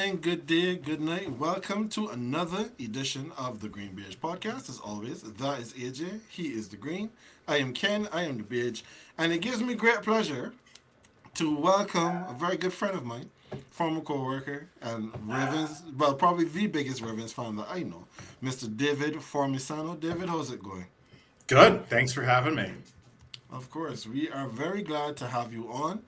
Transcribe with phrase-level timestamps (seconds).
[0.00, 1.30] good evening, good day, good night.
[1.38, 4.70] Welcome to another edition of the GreenBaje Podcast.
[4.70, 6.20] As always, that is AJ.
[6.30, 7.10] He is the Green.
[7.46, 8.08] I am Ken.
[8.10, 8.80] I am the Beige.
[9.18, 10.54] And it gives me great pleasure
[11.34, 13.28] to welcome a very good friend of mine,
[13.70, 18.06] former co-worker and Ravens, well, probably the biggest Ravens fan that I know,
[18.42, 18.74] Mr.
[18.74, 20.00] David Formisano.
[20.00, 20.86] David, how's it going?
[21.46, 21.86] Good.
[21.90, 22.72] Thanks for having me.
[23.52, 26.00] Of course, we are very glad to have you on.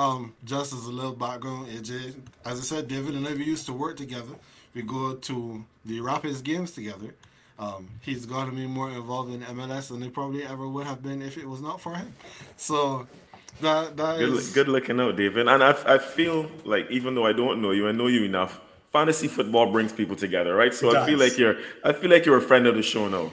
[0.00, 2.14] Um, just as a little background, AJ,
[2.46, 4.34] as I said, David and I we used to work together.
[4.72, 7.14] We go to the Rapids games together.
[7.58, 11.02] Um, he's got to be more involved in MLS than he probably ever would have
[11.02, 12.14] been if it was not for him.
[12.56, 13.06] So
[13.60, 15.48] that that good, is good looking out, David.
[15.48, 18.58] And I, I feel like even though I don't know you, I know you enough.
[18.92, 20.72] Fantasy football brings people together, right?
[20.72, 23.06] So It I feel like you're I feel like you're a friend of the show
[23.06, 23.30] now.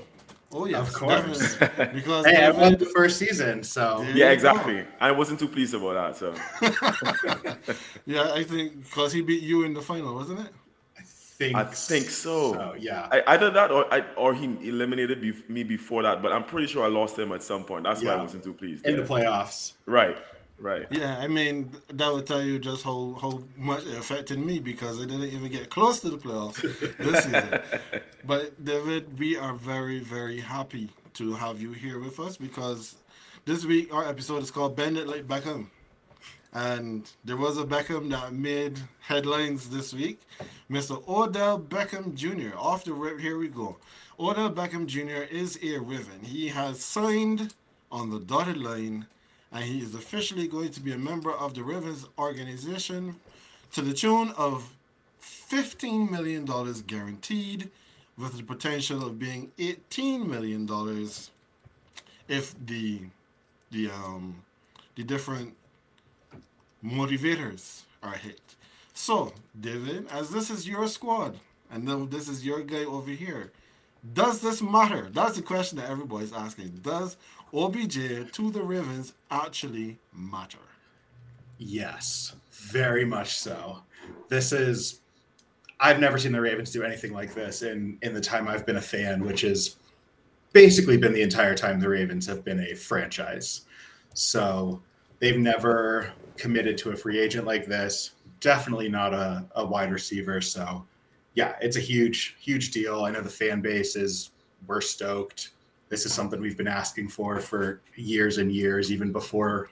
[0.51, 1.55] Oh yeah, Of course.
[1.57, 1.93] definitely.
[1.99, 4.07] because Hey, I won David, the first season, so Yeah.
[4.13, 4.85] Yeah, you exactly.
[4.99, 6.15] I wasn't too pleased about that.
[6.15, 6.33] So
[8.05, 10.47] yeah, I think because he beat you in the final, wasn't it?
[10.97, 12.53] I think I think so.
[12.53, 13.07] so, yeah.
[13.11, 16.67] I, either that or I, or he eliminated be- me before that, but I'm pretty
[16.67, 17.83] sure I lost him at some point.
[17.83, 18.85] That's why I wasn't too pleased.
[18.85, 19.01] in Yeah.
[19.01, 19.73] the playoffs.
[19.85, 20.17] Right,
[20.59, 20.85] right.
[20.91, 25.01] Yeah, I mean that would tell you just how how much it affected me because
[25.01, 26.61] I didn't even get close to the playoffs
[26.97, 27.59] this season.
[28.25, 32.95] But David, we are very very happy to have you here with us because
[33.45, 35.67] this week our episode is called "Bend It Like Beckham,"
[36.53, 40.19] and there was a Beckham that made headlines this week,
[40.69, 41.01] Mr.
[41.07, 42.57] Odell Beckham Jr.
[42.57, 43.77] Off the rip, here we go.
[44.19, 45.23] Odell Beckham Jr.
[45.29, 46.23] is a Raven.
[46.23, 47.53] He has signed
[47.91, 49.05] on the dotted line
[49.51, 53.15] and he is officially going to be a member of the Ravens organization
[53.73, 54.75] to the tune of
[55.21, 56.45] $15 million
[56.85, 57.69] guaranteed,
[58.17, 60.67] with the potential of being $18 million
[62.27, 63.01] if the
[63.71, 64.43] the um
[64.95, 65.55] the different
[66.83, 68.41] motivators are hit.
[68.93, 71.37] So, David, as this is your squad,
[71.71, 73.51] and then this is your guy over here,
[74.13, 75.09] does this matter?
[75.11, 76.79] That's the question that everybody's asking.
[76.81, 77.17] Does
[77.53, 80.57] OBJ to the Ravens actually matter?
[81.57, 83.79] Yes, very much so.
[84.29, 85.01] This is
[85.79, 88.77] I've never seen the Ravens do anything like this in in the time I've been
[88.77, 89.77] a fan, which has
[90.53, 93.61] basically been the entire time the Ravens have been a franchise.
[94.13, 94.81] So
[95.19, 98.11] they've never committed to a free agent like this.
[98.39, 100.41] Definitely not a, a wide receiver.
[100.41, 100.85] So
[101.33, 103.05] yeah, it's a huge, huge deal.
[103.05, 104.31] I know the fan base is
[104.65, 105.51] we're stoked.
[105.89, 109.69] This is something we've been asking for for years and years, even before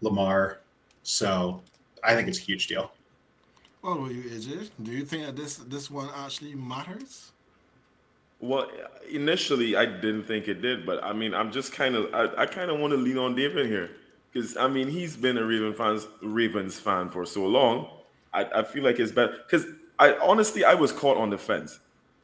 [0.00, 0.60] Lamar.
[1.02, 1.62] So
[2.04, 2.92] I think it's a huge deal.
[3.82, 4.70] Well, about you, AJ?
[4.82, 7.32] Do you think that this this one actually matters?
[8.40, 8.68] Well,
[9.10, 12.46] initially I didn't think it did, but I mean, I'm just kind of I, I
[12.46, 13.90] kind of want to lean on David here
[14.32, 17.88] because I mean he's been a Raven fans Ravens fan for so long.
[18.34, 19.66] I, I feel like it's better because
[19.98, 21.78] I honestly I was caught on the fence,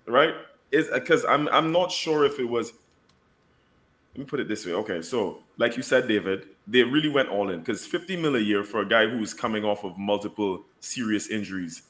[0.07, 0.35] right?
[0.71, 2.73] Is because I'm I'm not sure if it was.
[4.15, 4.73] Let me put it this way.
[4.73, 8.41] Okay, so like you said, David, they really went all in because 50 mil a
[8.41, 11.83] year for a guy who's coming off of multiple serious injuries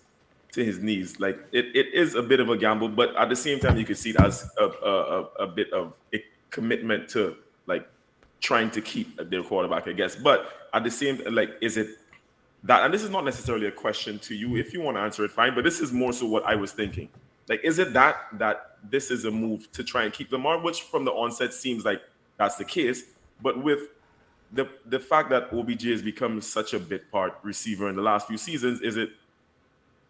[0.53, 1.19] to his knees.
[1.19, 3.85] Like it, it is a bit of a gamble, but at the same time, you
[3.85, 7.89] can see it as a, a, a, bit of a commitment to like
[8.41, 10.15] trying to keep their quarterback, I guess.
[10.15, 11.89] But at the same, like, is it
[12.63, 12.85] that?
[12.85, 14.57] And this is not necessarily a question to you.
[14.57, 15.55] If you want to answer it, fine.
[15.55, 17.09] But this is more so what I was thinking.
[17.49, 20.83] Like, is it that that this is a move to try and keep Lamar, which
[20.83, 22.01] from the onset seems like
[22.43, 23.05] that's the case,
[23.41, 23.81] but with
[24.53, 28.27] the the fact that OBJ has become such a bit part receiver in the last
[28.27, 29.11] few seasons, is it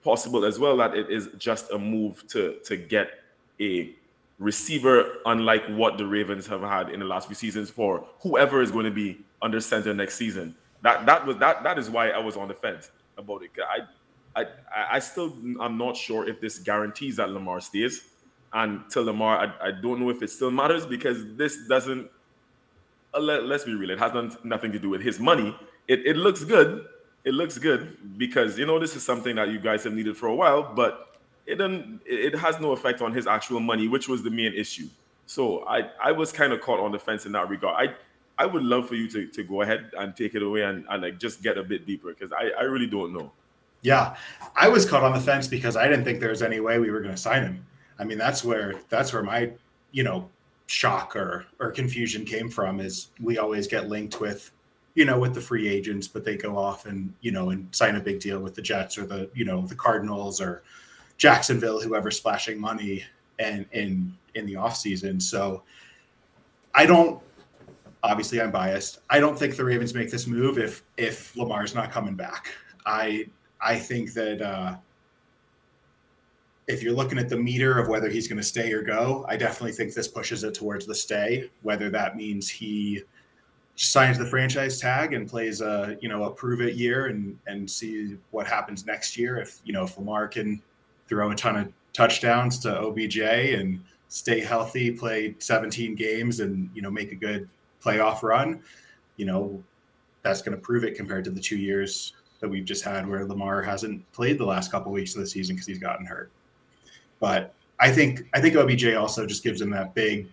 [0.02, 3.08] possible as well that it is just a move to to get
[3.60, 3.94] a
[4.38, 8.70] receiver unlike what the Ravens have had in the last few seasons for whoever is
[8.70, 10.56] going to be under center next season.
[10.80, 13.50] That that was that that is why I was on the fence about it.
[13.60, 14.46] I I
[14.92, 18.04] I still I'm not sure if this guarantees that Lamar stays.
[18.54, 22.10] And to Lamar, I, I don't know if it still matters because this doesn't
[23.14, 25.56] uh, let, us be real, it has nothing to do with his money.
[25.88, 26.86] It, it looks good.
[27.24, 30.26] It looks good because you know this is something that you guys have needed for
[30.26, 31.16] a while, but
[31.46, 32.00] it doesn't.
[32.04, 34.88] It has no effect on his actual money, which was the main issue.
[35.26, 37.76] So I I was kind of caught on the fence in that regard.
[37.88, 37.94] I
[38.42, 41.02] I would love for you to, to go ahead and take it away and, and
[41.02, 43.30] like just get a bit deeper because I, I really don't know.
[43.82, 44.16] Yeah,
[44.56, 46.90] I was caught on the fence because I didn't think there was any way we
[46.90, 47.66] were going to sign him.
[47.98, 49.52] I mean, that's where that's where my
[49.90, 50.28] you know
[50.72, 52.80] shock or or confusion came from.
[52.80, 54.50] Is we always get linked with
[54.94, 57.96] you know with the free agents, but they go off and you know and sign
[57.96, 60.62] a big deal with the Jets or the you know the Cardinals or
[61.18, 63.04] Jacksonville, whoever's splashing money
[63.38, 65.20] and in in the off season.
[65.20, 65.62] So
[66.74, 67.20] I don't.
[68.04, 68.98] Obviously, I'm biased.
[69.10, 72.52] I don't think the Ravens make this move if if Lamar's not coming back.
[72.86, 73.26] I
[73.60, 74.76] I think that uh,
[76.68, 79.36] if you're looking at the meter of whether he's going to stay or go, I
[79.36, 81.50] definitely think this pushes it towards the stay.
[81.62, 83.02] Whether that means he
[83.76, 87.68] signs the franchise tag and plays a you know a prove it year and and
[87.68, 89.38] see what happens next year.
[89.38, 90.62] If you know if Lamar can
[91.08, 96.82] throw a ton of touchdowns to OBJ and stay healthy, play 17 games, and you
[96.82, 97.48] know make a good
[97.84, 98.62] playoff run,
[99.16, 99.62] you know
[100.22, 103.24] that's going to prove it compared to the two years that we've just had where
[103.24, 106.30] Lamar hasn't played the last couple of weeks of the season because he's gotten hurt.
[107.22, 110.26] But I think I think OBJ also just gives him that big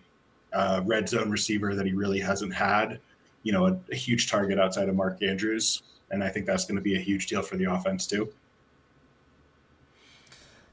[0.53, 2.99] uh, red zone receiver that he really hasn't had.
[3.43, 6.77] You know, a, a huge target outside of Mark Andrews, and I think that's going
[6.77, 8.33] to be a huge deal for the offense too.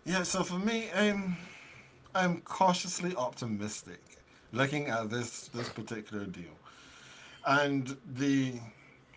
[0.06, 1.36] Yeah, so for me, I'm
[2.14, 4.00] I'm cautiously optimistic
[4.52, 6.56] looking at this this particular deal.
[7.46, 8.54] And the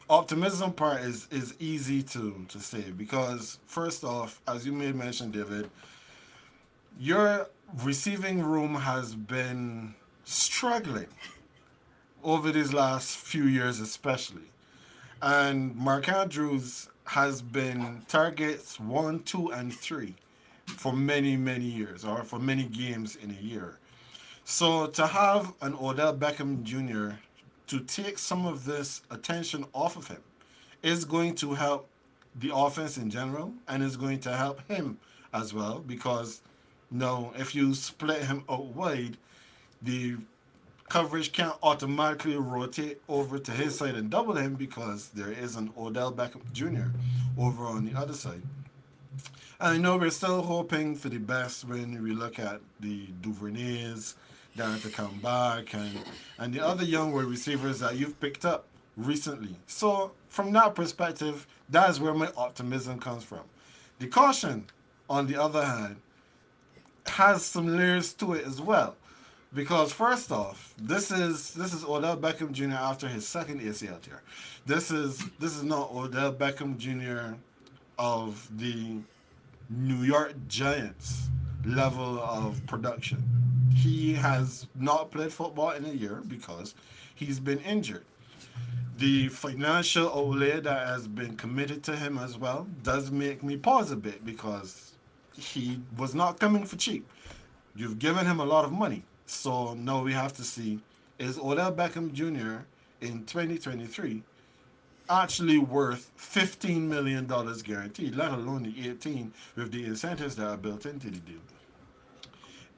[0.10, 5.32] optimism part is is easy to to say because first off, as you may mention,
[5.32, 5.70] David,
[7.00, 7.48] your
[7.82, 11.08] receiving room has been struggling
[12.26, 14.52] over these last few years, especially.
[15.22, 20.14] And Mark Andrews has been targets one, two, and three
[20.66, 23.80] for many, many years or for many games in a year.
[24.44, 27.16] So to have an Odell Beckham Jr.
[27.68, 30.22] to take some of this attention off of him
[30.84, 31.88] is going to help
[32.36, 34.98] the offense in general and is going to help him
[35.34, 36.42] as well because
[36.92, 39.18] no, if you split him out wide,
[39.82, 40.18] the
[40.90, 45.72] coverage can't automatically rotate over to his side and double him because there is an
[45.78, 46.90] Odell Beckham Jr.
[47.38, 48.42] over on the other side.
[49.62, 54.16] And I know we're still hoping for the best when we look at the Duvernays
[54.56, 56.00] that to come back and
[56.38, 58.66] and the other young wide receivers that you've picked up
[58.98, 59.56] recently.
[59.68, 63.42] So from that perspective, that is where my optimism comes from.
[64.00, 64.66] The caution,
[65.10, 65.98] on the other hand,
[67.10, 68.96] has some layers to it as well.
[69.54, 72.76] Because first off, this is this is Odell Beckham Jr.
[72.76, 74.22] after his second ACL tear.
[74.66, 77.36] This is this is not Odell Beckham Jr.
[77.98, 78.98] of the
[79.70, 81.30] New York Giants
[81.66, 83.24] level of production.
[83.76, 86.76] He has not played football in a year because
[87.16, 88.06] he's been injured.
[88.98, 93.92] The financial outlay that has been committed to him as well does make me pause
[93.92, 94.89] a bit because
[95.40, 97.08] he was not coming for cheap.
[97.76, 99.04] You've given him a lot of money.
[99.26, 100.80] So now we have to see
[101.18, 102.64] is Odell Beckham Jr.
[103.02, 104.24] in 2023
[105.10, 110.86] actually worth $15 million guaranteed, let alone the 18 with the incentives that are built
[110.86, 111.40] into the deal.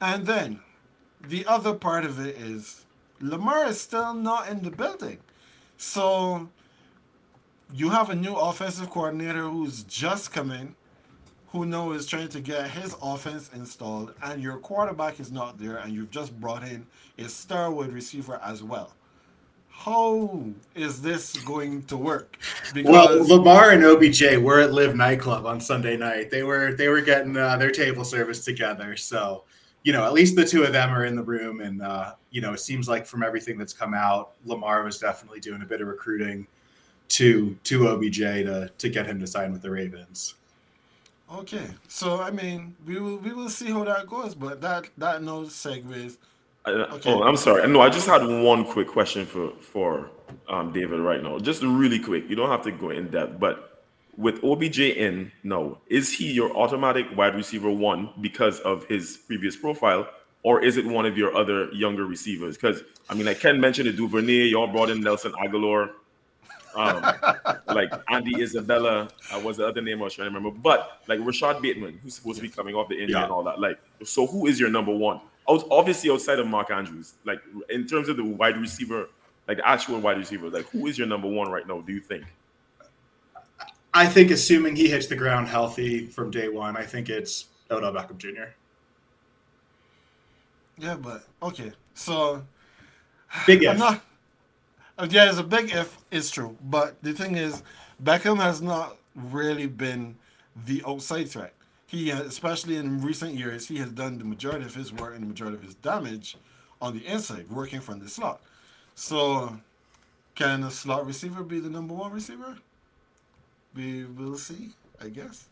[0.00, 0.60] And then
[1.20, 2.84] the other part of it is
[3.20, 5.18] Lamar is still not in the building.
[5.76, 6.48] So
[7.72, 10.74] you have a new offensive coordinator who's just come in
[11.52, 15.76] who know is trying to get his offense installed, and your quarterback is not there,
[15.76, 16.86] and you've just brought in
[17.18, 18.94] a star wide receiver as well.
[19.68, 20.44] How
[20.74, 22.38] is this going to work?
[22.72, 26.30] Because well, Lamar and OBJ were at LIV Nightclub on Sunday night.
[26.30, 28.96] They were they were getting uh, their table service together.
[28.96, 29.44] So,
[29.82, 32.40] you know, at least the two of them are in the room, and uh, you
[32.40, 35.82] know, it seems like from everything that's come out, Lamar was definitely doing a bit
[35.82, 36.46] of recruiting
[37.08, 40.36] to to OBJ to to get him to sign with the Ravens.
[41.34, 45.22] Okay, so I mean, we will we will see how that goes, but that that
[45.22, 46.18] no segues.
[46.66, 47.12] Okay.
[47.12, 47.66] Oh, I'm sorry.
[47.68, 50.10] No, I just had one quick question for for
[50.48, 51.38] um, David right now.
[51.38, 52.28] Just really quick.
[52.28, 53.84] You don't have to go in depth, but
[54.16, 59.56] with OBJ in, no, is he your automatic wide receiver one because of his previous
[59.56, 60.06] profile,
[60.42, 62.56] or is it one of your other younger receivers?
[62.56, 65.92] Because I mean, like Ken mentioned, the Duvernay, y'all brought in Nelson Agholor
[66.74, 67.02] um,
[67.68, 70.56] like Andy Isabella uh, was the other name I was trying to remember.
[70.56, 73.24] But like Rashod Bateman, who's supposed to be coming off the injury yeah.
[73.24, 73.60] and all that.
[73.60, 75.20] Like, so who is your number one?
[75.46, 79.08] Obviously, outside of Mark Andrews, like in terms of the wide receiver,
[79.48, 81.80] like the actual wide receiver, like who is your number one right now?
[81.80, 82.24] Do you think?
[83.94, 87.92] I think, assuming he hits the ground healthy from day one, I think it's Odell
[87.92, 88.54] Beckham Jr.
[90.78, 92.42] Yeah, but okay, so
[93.46, 93.78] big if.
[93.78, 94.00] Not, uh,
[95.02, 95.98] Uh, yeah, it's a big if.
[96.12, 97.64] It's true, but the thing is,
[98.04, 100.14] Beckham has not really been
[100.64, 101.54] the outside threat.
[101.88, 105.26] He, especially in recent years, he has done the majority of his work and the
[105.26, 106.36] majority of his damage
[106.80, 108.42] on the inside, working from the slot.
[108.94, 109.58] So,
[110.36, 112.56] can a slot receiver be the number one receiver?
[113.74, 115.48] We will see, I guess.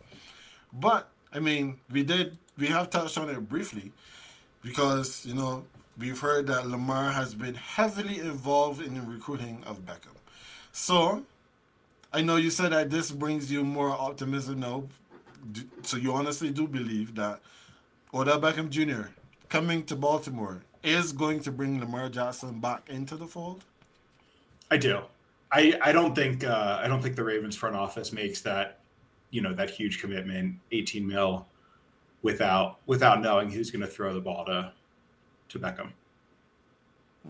[0.72, 3.90] But I mean, we did we have touched on it briefly
[4.62, 5.64] because you know
[6.00, 10.16] we've heard that Lamar has been heavily involved in the recruiting of Beckham.
[10.72, 11.24] So,
[12.12, 14.84] I know you said that this brings you more optimism now
[15.82, 17.40] so you honestly do believe that
[18.12, 19.08] Odell Beckham Jr.
[19.48, 23.64] coming to Baltimore is going to bring Lamar Jackson back into the fold?
[24.70, 25.00] I do.
[25.52, 28.78] I, I don't think uh, I don't think the Ravens front office makes that
[29.30, 31.46] you know that huge commitment, 18 mil,
[32.22, 34.72] without without knowing who's going to throw the ball to
[35.50, 35.90] to Beckham.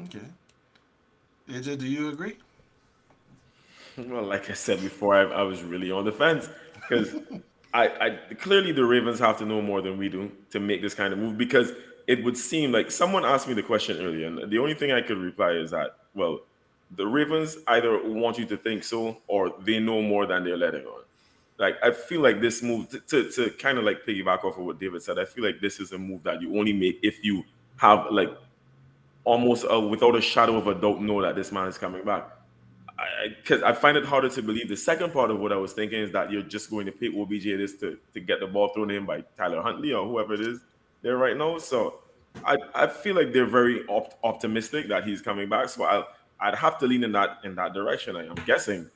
[0.04, 0.20] Okay.
[1.48, 2.36] AJ, do you agree?
[3.96, 7.16] Well, like I said before, I, I was really on the fence because
[7.74, 10.94] I, I clearly the Ravens have to know more than we do to make this
[10.94, 11.72] kind of move because
[12.06, 15.00] it would seem like someone asked me the question earlier, and the only thing I
[15.00, 16.40] could reply is that, well,
[16.96, 20.84] the Ravens either want you to think so or they know more than they're letting
[20.86, 21.02] on.
[21.58, 24.64] Like I feel like this move to, to, to kind of like piggyback off of
[24.64, 27.22] what David said, I feel like this is a move that you only make if
[27.22, 27.44] you
[27.80, 28.30] have like
[29.24, 32.28] almost without a shadow of a doubt know that this man is coming back.
[33.38, 34.68] Because I, I, find it harder to believe.
[34.68, 37.08] The second part of what I was thinking is that you're just going to pay
[37.08, 40.42] OBJ this to, to get the ball thrown in by Tyler Huntley or whoever it
[40.42, 40.60] is
[41.00, 41.56] there right now.
[41.56, 42.00] So
[42.44, 45.70] I, I feel like they're very op- optimistic that he's coming back.
[45.70, 46.08] So I'll
[46.38, 48.16] I'd have to lean in that in that direction.
[48.16, 48.90] I am guessing.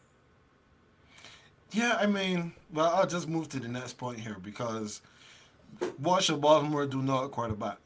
[1.72, 5.00] Yeah, I mean, well, I'll just move to the next point here because
[5.96, 7.78] what should Baltimore do not quarterback?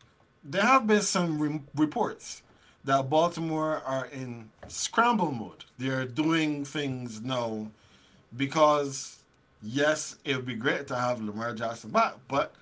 [0.50, 2.42] There have been some re- reports
[2.84, 5.66] that Baltimore are in scramble mode.
[5.76, 7.70] They're doing things now
[8.34, 9.18] because
[9.62, 12.54] yes, it would be great to have Lamar Jackson back, but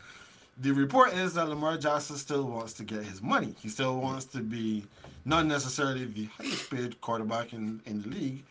[0.59, 3.55] the report is that Lamar Jackson still wants to get his money.
[3.61, 4.85] He still wants to be
[5.25, 8.43] not necessarily the highest paid quarterback in, in the league,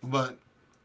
[0.00, 0.38] but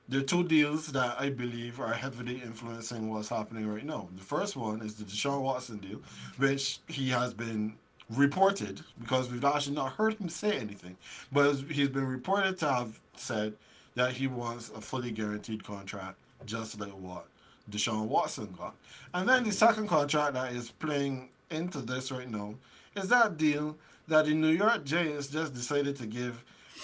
[0.09, 4.09] there are two deals that I believe are heavily influencing what's happening right now.
[4.17, 6.01] The first one is the Deshaun Watson deal,
[6.37, 7.75] which he has been
[8.11, 10.97] reported because we've actually not heard him say anything,
[11.31, 13.53] but he's been reported to have said
[13.95, 17.27] that he wants a fully guaranteed contract, just like what
[17.69, 18.75] Deshaun Watson got.
[19.13, 22.55] And then the second contract that is playing into this right now
[22.95, 23.77] is that deal
[24.07, 26.43] that the New York Giants just decided to give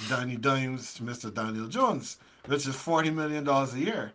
[0.09, 1.33] Danny Dimes to Mr.
[1.33, 4.13] Daniel Jones, which is $40 million a year.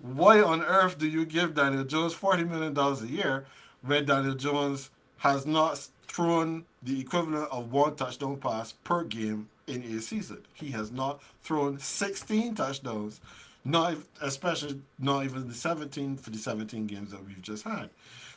[0.00, 3.46] Why on earth do you give Daniel Jones $40 million a year
[3.82, 4.90] when Daniel Jones
[5.22, 10.42] has not thrown the equivalent of one touchdown pass per game in a season?
[10.52, 13.20] He has not thrown 16 touchdowns,
[13.64, 17.88] not especially not even the 17 for the 17 games that we've just had.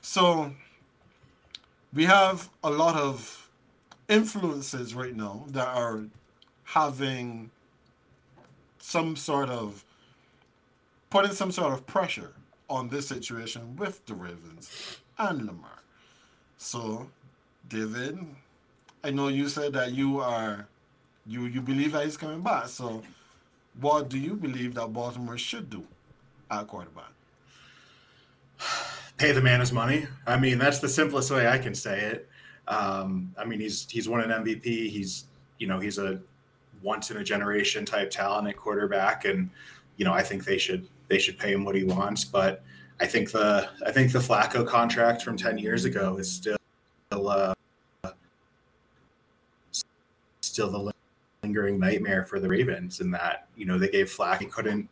[0.02, 0.54] So
[1.92, 3.50] we have a lot of
[4.08, 6.04] influences right now that are
[6.66, 7.50] having
[8.78, 9.84] some sort of
[11.10, 12.34] putting some sort of pressure
[12.70, 15.80] on this situation with the Ravens and Lamar.
[16.58, 17.08] So,
[17.68, 18.20] David,
[19.04, 20.68] I know you said that you are
[21.26, 22.68] you you believe that he's coming back.
[22.68, 23.02] So,
[23.80, 25.84] what do you believe that Baltimore should do
[26.50, 27.12] at quarterback?
[29.18, 30.08] Pay the man his money.
[30.28, 32.30] I mean, that's the simplest way I can say it.
[32.68, 34.64] Um, I mean, he's he's won an MVP.
[34.64, 35.26] He's
[35.58, 36.20] you know he's a
[36.82, 39.50] once in a generation type talent at quarterback, and
[39.98, 42.26] you know I think they should they should pay him what he wants.
[42.26, 42.64] But
[43.00, 46.58] I think the I think the Flacco contract from ten years ago is still
[47.12, 47.54] uh,
[50.42, 50.94] still the
[51.44, 54.90] lingering nightmare for the Ravens, in that you know they gave Flack he couldn't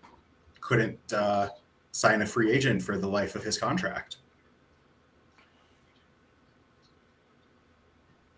[0.60, 1.50] couldn't uh,
[1.92, 4.18] sign a free agent for the life of his contract.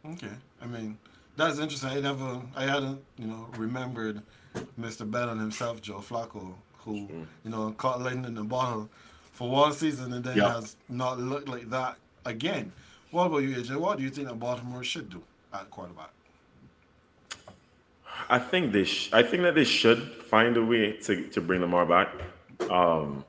[0.05, 0.29] Okay,
[0.61, 0.97] I mean
[1.35, 1.89] that's interesting.
[1.89, 4.21] I never, I hadn't, you know, remembered
[4.79, 5.09] Mr.
[5.09, 7.27] Bannon himself, Joe Flacco, who sure.
[7.43, 8.89] you know caught lightning in the bottle
[9.35, 10.51] for one season and then yep.
[10.51, 12.71] has not looked like that again.
[13.11, 13.75] What about you, AJ?
[13.75, 15.21] What do you think that Baltimore should do
[15.53, 16.09] at quarterback?
[18.29, 21.59] I think they, sh- I think that they should find a way to, to bring
[21.59, 22.09] Lamar back.
[22.69, 23.25] Um,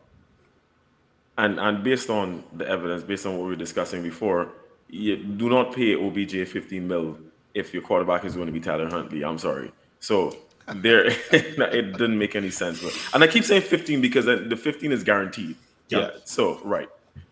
[1.36, 4.52] and and based on the evidence, based on what we were discussing before,
[4.88, 7.18] you do not pay OBJ 15 mil
[7.52, 9.24] if your quarterback is going to be Tyler Huntley.
[9.24, 9.72] I'm sorry.
[9.98, 10.36] So
[10.68, 12.80] there, it didn't make any sense.
[12.80, 15.56] But, and I keep saying 15 because the 15 is guaranteed.
[15.88, 15.98] Yeah.
[15.98, 16.10] yeah.
[16.24, 16.88] So right.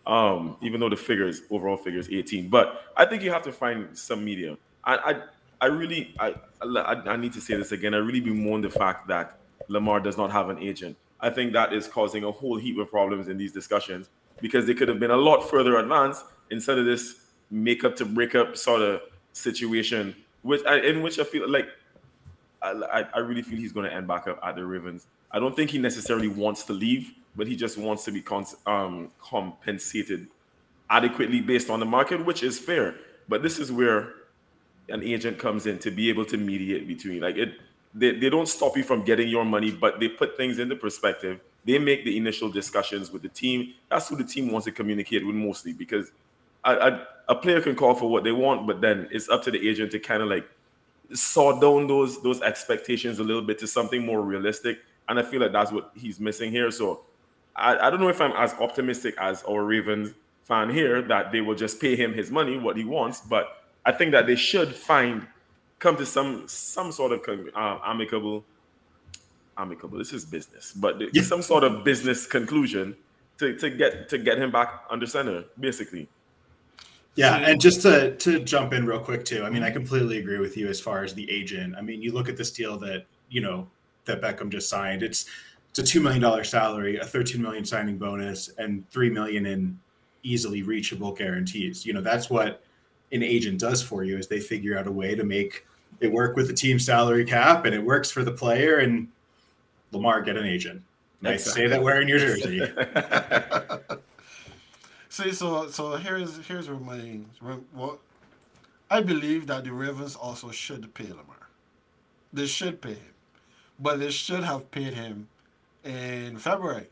[0.07, 3.51] Um, even though the figures overall figure is 18, but I think you have to
[3.51, 4.57] find some medium.
[4.83, 5.21] I, I,
[5.61, 7.95] I really, I, I, I need to say this again.
[7.95, 10.95] I really bemoan the fact that Lamar does not have an agent.
[11.19, 14.09] I think that is causing a whole heap of problems in these discussions
[14.41, 18.05] because they could have been a lot further advanced instead of this make up to
[18.05, 19.01] break up sort of
[19.33, 21.67] situation, which I, in which I feel like
[22.61, 25.07] I, I really feel he's going to end back up at the Ravens.
[25.31, 28.55] I don't think he necessarily wants to leave, but he just wants to be cons-
[28.65, 30.27] um, compensated
[30.89, 32.95] adequately based on the market, which is fair.
[33.27, 34.13] But this is where
[34.89, 37.53] an agent comes in to be able to mediate between like it.
[37.93, 41.39] They, they don't stop you from getting your money, but they put things into perspective
[41.65, 43.73] they make the initial discussions with the team.
[43.89, 46.11] That's who the team wants to communicate with mostly because
[46.63, 49.91] a, player can call for what they want, but then it's up to the agent
[49.91, 50.47] to kind of like
[51.13, 54.79] saw down those those expectations a little bit to something more realistic.
[55.09, 56.71] And I feel like that's what he's missing here.
[56.71, 57.01] So
[57.55, 61.41] I, I don't know if I'm as optimistic as our Ravens fan here that they
[61.41, 64.73] will just pay him his money, what he wants, but I think that they should
[64.75, 65.27] find
[65.79, 67.21] come to some some sort of
[67.55, 68.43] uh, amicable
[69.57, 69.97] amicable.
[69.97, 71.21] This is business, but yeah.
[71.21, 72.95] some sort of business conclusion
[73.37, 76.07] to, to get to get him back under center, basically.
[77.15, 79.43] Yeah, and just to to jump in real quick too.
[79.43, 81.75] I mean, I completely agree with you as far as the agent.
[81.77, 83.67] I mean, you look at this deal that you know
[84.05, 85.01] that Beckham just signed.
[85.01, 85.25] It's
[85.75, 89.77] it's a two million dollar salary, a thirteen million signing bonus, and three million in
[90.23, 91.85] easily reachable guarantees.
[91.85, 92.63] You know, that's what
[93.11, 95.65] an agent does for you is they figure out a way to make
[95.99, 99.09] it work with the team salary cap and it works for the player and
[99.91, 100.81] Lamar, get an agent.
[101.21, 102.61] Nice say that wearing your jersey.
[105.09, 107.19] See, so so here's here's where my
[107.73, 107.99] what
[108.89, 111.49] I believe that the Ravens also should pay Lamar.
[112.31, 113.13] They should pay him,
[113.77, 115.27] but they should have paid him
[115.85, 116.87] in February.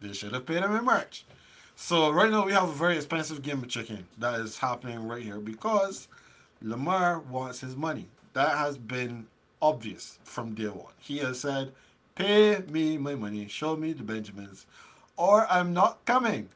[0.00, 1.24] They should have paid him in March.
[1.76, 5.22] So right now we have a very expensive game of chicken that is happening right
[5.22, 6.08] here because
[6.60, 8.08] Lamar wants his money.
[8.32, 9.26] That has been
[9.60, 10.92] obvious from day one.
[10.98, 11.72] He has said,
[12.14, 14.66] Pay me my money, show me the Benjamins,
[15.16, 16.48] or I'm not coming.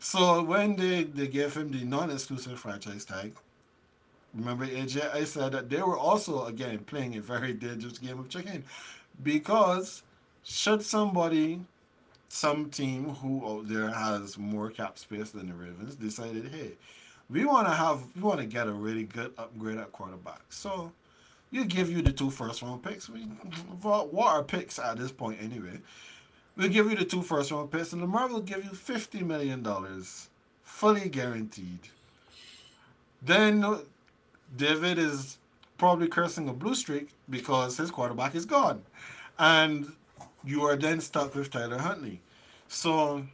[0.00, 3.34] So when they, they gave him the non-exclusive franchise tag,
[4.34, 8.28] remember AJ, I said that they were also again playing a very dangerous game of
[8.28, 8.64] chicken.
[9.22, 10.02] Because
[10.46, 11.60] should somebody
[12.28, 16.72] some team who out there has more cap space than the Ravens decided, hey,
[17.28, 20.42] we want to have we want to get a really good upgrade at quarterback.
[20.48, 20.92] So
[21.50, 23.08] you give you the two first round picks.
[23.08, 23.22] We,
[23.82, 25.80] what are picks at this point anyway?
[26.56, 29.64] We'll give you the two first round picks, and Lamar will give you fifty million
[29.64, 30.28] dollars,
[30.62, 31.80] fully guaranteed.
[33.20, 33.80] Then uh,
[34.56, 35.38] David is
[35.78, 38.82] probably cursing a blue streak because his quarterback is gone,
[39.38, 39.92] and
[40.46, 42.20] you are then stuck with Tyler Huntley.
[42.68, 43.26] So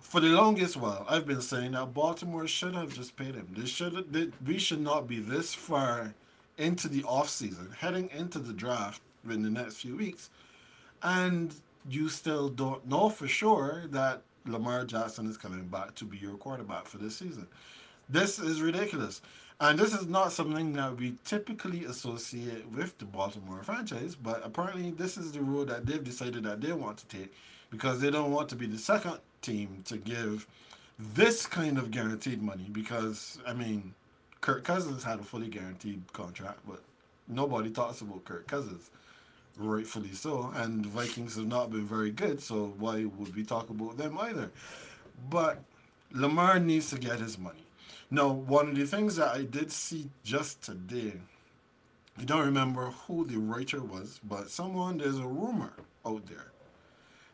[0.00, 3.48] for the longest while, I've been saying that Baltimore should have just paid him.
[3.56, 4.12] They should.
[4.12, 6.14] They, we should not be this far
[6.58, 10.30] into the off season, heading into the draft in the next few weeks,
[11.02, 11.54] and
[11.88, 16.36] you still don't know for sure that Lamar Jackson is coming back to be your
[16.36, 17.46] quarterback for this season.
[18.08, 19.20] This is ridiculous.
[19.58, 24.90] And this is not something that we typically associate with the Baltimore franchise, but apparently
[24.90, 27.32] this is the road that they've decided that they want to take
[27.70, 30.46] because they don't want to be the second team to give
[30.98, 33.94] this kind of guaranteed money because I mean
[34.42, 36.82] Kirk Cousins had a fully guaranteed contract, but
[37.26, 38.90] nobody talks about Kirk Cousins,
[39.56, 40.52] rightfully so.
[40.54, 44.18] And the Vikings have not been very good, so why would we talk about them
[44.18, 44.50] either?
[45.30, 45.62] But
[46.12, 47.65] Lamar needs to get his money.
[48.10, 51.14] Now, one of the things that I did see just today,
[52.18, 55.72] I don't remember who the writer was, but someone, there's a rumor
[56.04, 56.52] out there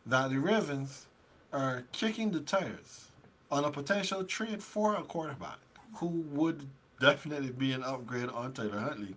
[0.06, 1.06] that the Ravens
[1.52, 3.08] are kicking the tires
[3.50, 5.58] on a potential trade for a quarterback
[5.96, 6.66] who would
[7.00, 9.14] definitely be an upgrade on Tyler Huntley.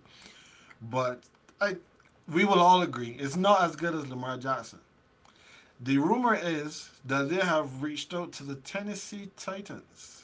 [0.82, 1.22] But
[1.58, 1.76] I,
[2.28, 4.80] we will all agree it's not as good as Lamar Jackson.
[5.80, 10.15] The rumor is that they have reached out to the Tennessee Titans.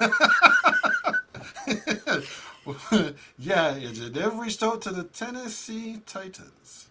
[3.38, 3.78] yeah,
[4.12, 6.88] they've reached out to the Tennessee Titans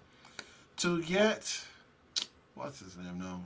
[0.78, 1.62] to get
[2.56, 3.42] what's his name now?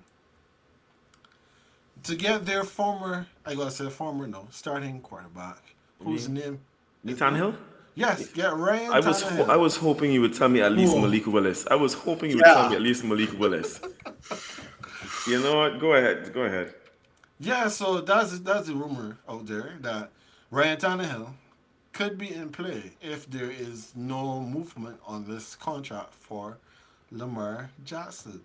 [2.04, 5.62] to get their former, I gotta say former, no, starting quarterback,
[6.04, 6.60] whose name?
[7.06, 7.56] Tannehill.
[7.96, 8.94] Yes, get Ryan.
[8.94, 11.02] I was ho- I was hoping you would tell me at least Whoa.
[11.02, 11.66] Malik Willis.
[11.70, 12.54] I was hoping you would yeah.
[12.54, 13.82] tell me at least Malik Willis.
[15.28, 15.80] you know what?
[15.80, 16.32] Go ahead.
[16.34, 16.74] Go ahead.
[17.40, 20.12] Yeah, so that's that's a rumor out there that
[20.52, 21.34] Ryan Tannehill
[21.94, 26.58] could be in play if there is no movement on this contract for
[27.12, 28.42] Lamar Jackson.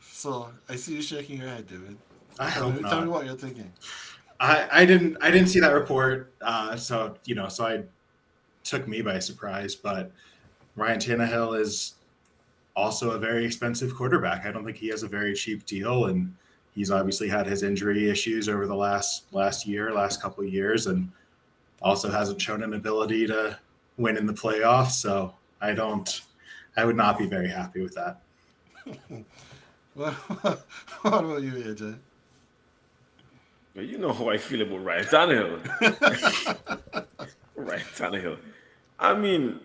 [0.00, 1.96] So I see you shaking your head, David.
[2.38, 2.90] I hope tell, not.
[2.90, 3.72] Tell me what you're thinking.
[4.40, 7.82] I, I didn't I didn't see that report, uh, so you know, so I
[8.64, 9.74] took me by surprise.
[9.74, 10.10] But
[10.76, 11.94] Ryan Tannehill is
[12.74, 14.44] also a very expensive quarterback.
[14.44, 16.34] I don't think he has a very cheap deal, and
[16.78, 20.86] he's obviously had his injury issues over the last last year, last couple of years,
[20.86, 21.10] and
[21.82, 23.58] also hasn't shown an ability to
[23.96, 24.92] win in the playoffs.
[24.92, 26.08] So I don't,
[26.76, 28.20] I would not be very happy with that.
[29.96, 30.12] well,
[31.02, 31.98] what about you, AJ?
[33.74, 35.58] You know how I feel about Ryan Tannehill.
[37.56, 38.38] Ryan Tannehill.
[39.00, 39.58] I mean,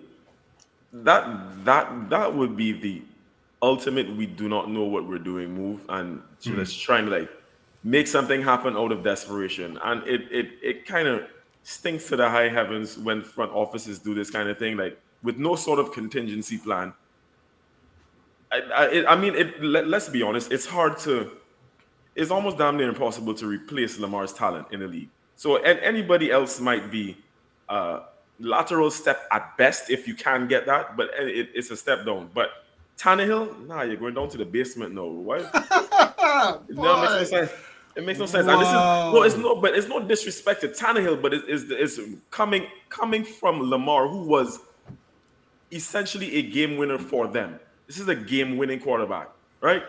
[0.91, 3.03] that that that would be the
[3.63, 6.55] ultimate we do not know what we're doing move and mm.
[6.55, 7.29] just trying to like
[7.83, 9.79] make something happen out of desperation.
[9.83, 11.23] And it it it kind of
[11.63, 15.37] stinks to the high heavens when front offices do this kind of thing, like with
[15.37, 16.93] no sort of contingency plan.
[18.51, 21.31] I, I, it, I mean, it, let, us be honest, it's hard to,
[22.15, 25.09] it's almost damn near impossible to replace Lamar's talent in the league.
[25.35, 27.17] So, and anybody else might be
[27.69, 28.01] uh,
[28.39, 32.29] lateral step at best if you can get that, but it, it's a step down.
[32.33, 32.49] But
[32.97, 35.05] Tannehill, nah, you're going down to the basement now.
[35.05, 35.53] What?
[35.53, 37.51] no, it makes no sense.
[37.95, 38.47] It makes no sense.
[38.47, 41.99] And this is no, it's no, but it's no disrespect to Tannehill, but it's it's
[42.31, 44.59] coming coming from Lamar, who was
[45.71, 47.59] essentially a game winner for them.
[47.87, 49.29] This is a game winning quarterback,
[49.61, 49.83] right?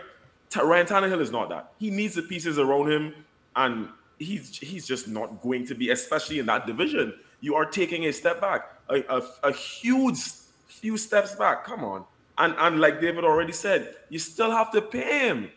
[0.55, 1.73] Ryan Tannehill is not that.
[1.79, 3.13] He needs the pieces around him,
[3.55, 3.89] and
[4.19, 7.13] he's he's just not going to be, especially in that division.
[7.41, 10.17] You are taking a step back, a, a, a huge
[10.67, 11.63] few steps back.
[11.63, 12.05] Come on.
[12.37, 15.51] And, and like David already said, you still have to pay him.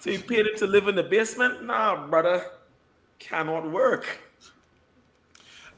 [0.00, 1.64] So you paid him to live in the basement?
[1.64, 2.44] Nah, brother,
[3.18, 4.18] cannot work.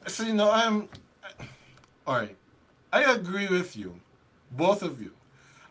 [0.07, 0.87] So you know, I'm
[2.07, 2.35] all right.
[2.93, 3.99] I agree with you,
[4.51, 5.11] both of you,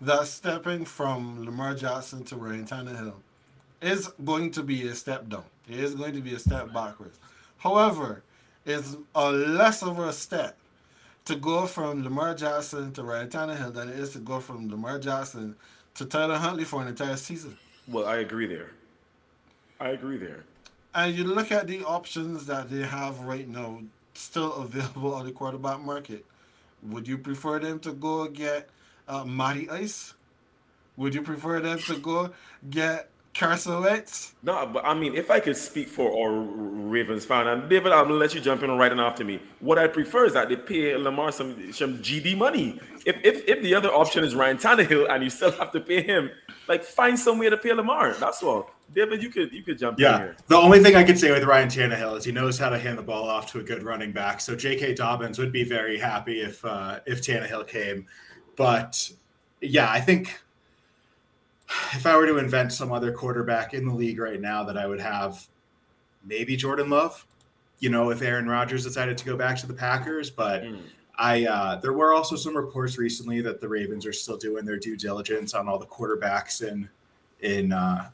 [0.00, 3.14] that stepping from Lamar Jackson to Ryan Tannehill
[3.80, 5.44] is going to be a step down.
[5.68, 7.18] It is going to be a step backwards.
[7.56, 8.22] However,
[8.66, 10.56] it's a less of a step
[11.24, 14.98] to go from Lamar Jackson to Ryan Tannehill than it is to go from Lamar
[14.98, 15.56] Jackson
[15.94, 17.56] to Tyler Huntley for an entire season.
[17.88, 18.72] Well, I agree there.
[19.80, 20.44] I agree there.
[20.94, 23.80] And you look at the options that they have right now
[24.14, 26.24] still available on the quarterback market.
[26.82, 28.68] Would you prefer them to go get
[29.08, 30.14] uh, Matty Ice?
[30.96, 32.30] Would you prefer them to go
[32.70, 34.34] get Carson Wentz?
[34.42, 38.04] No, but I mean, if I could speak for our Ravens fan, and David, I'm
[38.04, 39.40] gonna let you jump in right after me.
[39.60, 42.78] What I prefer is that they pay Lamar some some GD money.
[43.04, 46.02] If if if the other option is Ryan Tannehill and you still have to pay
[46.02, 46.30] him,
[46.68, 48.14] like find some way to pay Lamar.
[48.14, 48.70] That's all.
[48.94, 50.14] David, you could you could jump yeah.
[50.14, 50.36] in here.
[50.46, 52.98] The only thing I could say with Ryan Tannehill is he knows how to hand
[52.98, 54.40] the ball off to a good running back.
[54.40, 54.94] So J.K.
[54.94, 58.06] Dobbins would be very happy if uh, if Tannehill came.
[58.54, 59.10] But
[59.60, 60.40] yeah, I think
[61.92, 64.86] if I were to invent some other quarterback in the league right now that I
[64.86, 65.46] would have,
[66.24, 67.26] maybe Jordan Love.
[67.80, 70.80] You know, if Aaron Rodgers decided to go back to the Packers, but mm.
[71.16, 74.78] I uh, there were also some reports recently that the Ravens are still doing their
[74.78, 76.88] due diligence on all the quarterbacks in
[77.40, 78.10] in uh,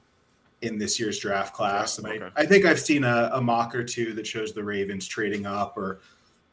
[0.62, 2.24] in this year's draft class, and okay.
[2.36, 5.46] I, I think I've seen a, a mock or two that shows the Ravens trading
[5.46, 6.00] up or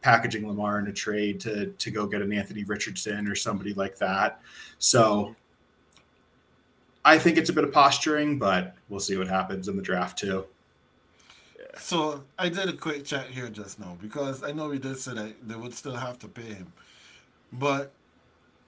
[0.01, 3.97] packaging Lamar in a trade to to go get an Anthony Richardson or somebody like
[3.97, 4.41] that.
[4.79, 5.35] So
[7.05, 10.17] I think it's a bit of posturing, but we'll see what happens in the draft
[10.19, 10.45] too.
[11.79, 15.13] So I did a quick check here just now because I know we did say
[15.13, 16.73] that they would still have to pay him,
[17.53, 17.91] but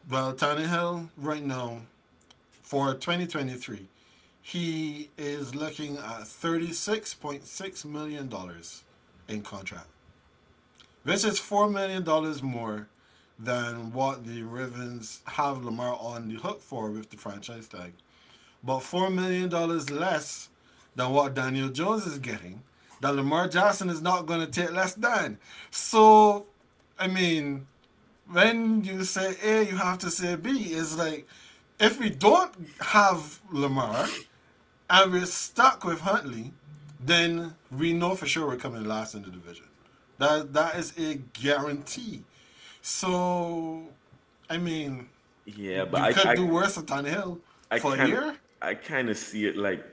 [0.09, 1.81] well, Tannehill right now
[2.61, 3.87] for 2023,
[4.41, 8.83] he is looking at 36.6 million dollars
[9.27, 9.87] in contract,
[11.03, 12.87] which is four million dollars more
[13.37, 17.93] than what the Ravens have Lamar on the hook for with the franchise tag
[18.63, 20.49] but $4 million less
[20.95, 22.61] than what Daniel Jones is getting,
[23.01, 25.37] that Lamar Jackson is not going to take less than.
[25.71, 26.45] So,
[26.97, 27.67] I mean,
[28.31, 30.51] when you say A, you have to say B.
[30.71, 31.27] It's like,
[31.79, 34.07] if we don't have Lamar
[34.89, 36.51] and we're stuck with Huntley,
[36.99, 39.65] then we know for sure we're coming last in the division.
[40.17, 42.23] That that is a guarantee.
[42.81, 43.83] So,
[44.49, 45.07] I mean,
[45.45, 47.39] yeah, but you I could I, do worse than Tannehill
[47.79, 48.35] for a year.
[48.61, 49.83] I kind of see it like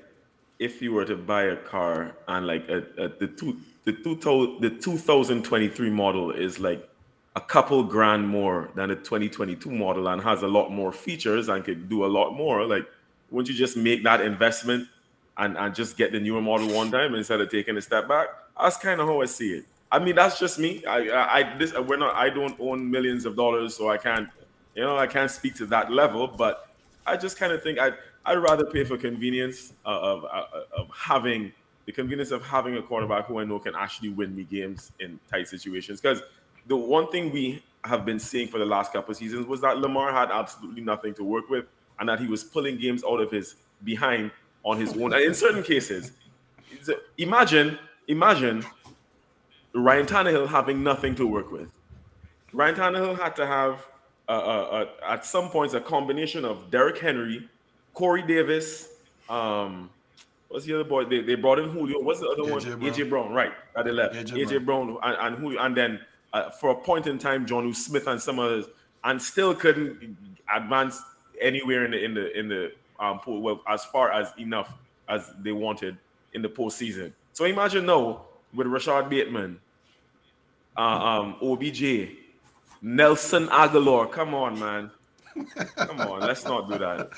[0.59, 4.59] if you were to buy a car and like a, a, the two the two
[4.61, 6.89] the 2023 model is like
[7.37, 11.65] a couple grand more than the 2022 model and has a lot more features and
[11.65, 12.87] could do a lot more like
[13.31, 14.89] wouldn't you just make that investment
[15.37, 18.29] and, and just get the newer model one time instead of taking a step back?
[18.59, 19.65] That's kind of how i see it.
[19.93, 20.85] I mean that's just me.
[20.85, 24.29] I i, I this we're not i don't own millions of dollars so i can't
[24.75, 26.69] you know i can't speak to that level but
[27.07, 27.93] i just kind of think i
[28.27, 31.53] I'd rather pay for convenience of, of, of having
[31.87, 35.21] the convenience of having a quarterback who I know can actually win me games in
[35.31, 36.01] tight situations.
[36.01, 36.21] Because
[36.67, 39.79] the one thing we have been seeing for the last couple of seasons was that
[39.79, 41.67] Lamar had absolutely nothing to work with,
[42.01, 44.33] and that he was pulling games out of his behind
[44.65, 45.13] on his own.
[45.13, 46.11] And in certain cases,
[47.17, 48.65] imagine, imagine
[49.73, 51.69] Ryan Tannehill having nothing to work with.
[52.53, 53.87] Ryan Tannehill had to have,
[54.29, 57.49] uh, uh, uh, at some points, a combination of Derrick Henry
[57.97, 58.91] Corey Davis.
[59.29, 59.89] Um,
[60.49, 61.07] what's the other boy?
[61.07, 61.99] They, they brought in Julio.
[62.01, 62.63] What's the other AJ one?
[62.63, 62.93] Brown.
[62.93, 63.53] AJ Brown, right?
[63.75, 64.15] At the left.
[64.15, 64.99] AJ, AJ Brown.
[65.03, 66.01] And, and Julio, and then
[66.35, 68.67] uh, for a point in time, Jonnu Smith and some others,
[69.05, 70.15] and still couldn't
[70.55, 71.01] advance
[71.41, 74.75] anywhere in the in the in the um pool, well, as far as enough
[75.09, 75.97] as they wanted
[76.35, 77.13] in the postseason.
[77.33, 79.59] So imagine now with Rashod Bateman,
[80.77, 82.11] uh, um, OBJ,
[82.83, 84.13] Nelson Agholor.
[84.13, 84.91] Come on, man.
[85.77, 87.11] Come on, let's not do that.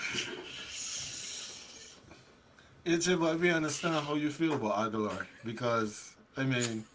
[2.91, 6.87] It's but we understand how you feel about Agholor because I mean,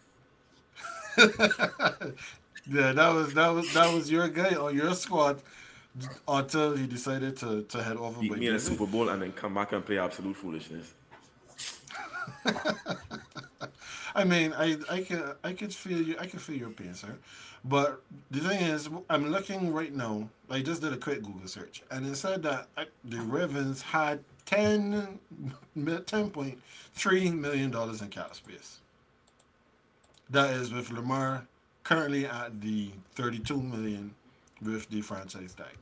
[1.19, 5.39] yeah, that was that was that was your guy on your squad
[6.27, 8.19] until he decided to to head over.
[8.19, 10.95] Beat me in a Super Bowl and then come back and play absolute foolishness.
[14.15, 16.15] I mean, I I can I could feel you.
[16.19, 17.15] I can feel your pain, sir.
[17.65, 18.01] But
[18.31, 20.27] the thing is, I'm looking right now.
[20.49, 24.23] I just did a quick Google search, and it said that uh, the Ravens had
[24.45, 25.19] 10
[25.77, 28.79] $10.3 million in cap space.
[30.29, 31.47] That is with Lamar
[31.83, 34.13] currently at the 32 million
[34.61, 35.77] with the franchise tag.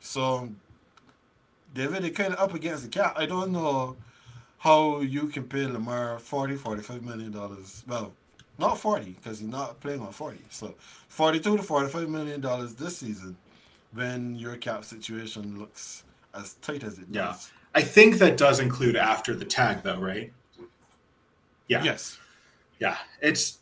[0.00, 0.50] So
[1.72, 3.14] they're really kind of up against the cap.
[3.16, 3.96] I don't know
[4.58, 7.84] how you can pay Lamar 40, 45 million dollars.
[7.86, 8.12] Well,
[8.58, 10.38] not 40 because he's not playing on 40.
[10.48, 10.74] So
[11.08, 13.36] 42 to 45 million dollars this season
[13.92, 17.26] when your cap situation looks as tight as it yeah.
[17.26, 17.50] does.
[17.74, 20.32] I think that does include after the tag though, right?
[21.68, 21.82] Yeah.
[21.82, 22.18] Yes.
[22.78, 22.96] Yeah.
[23.20, 23.58] It's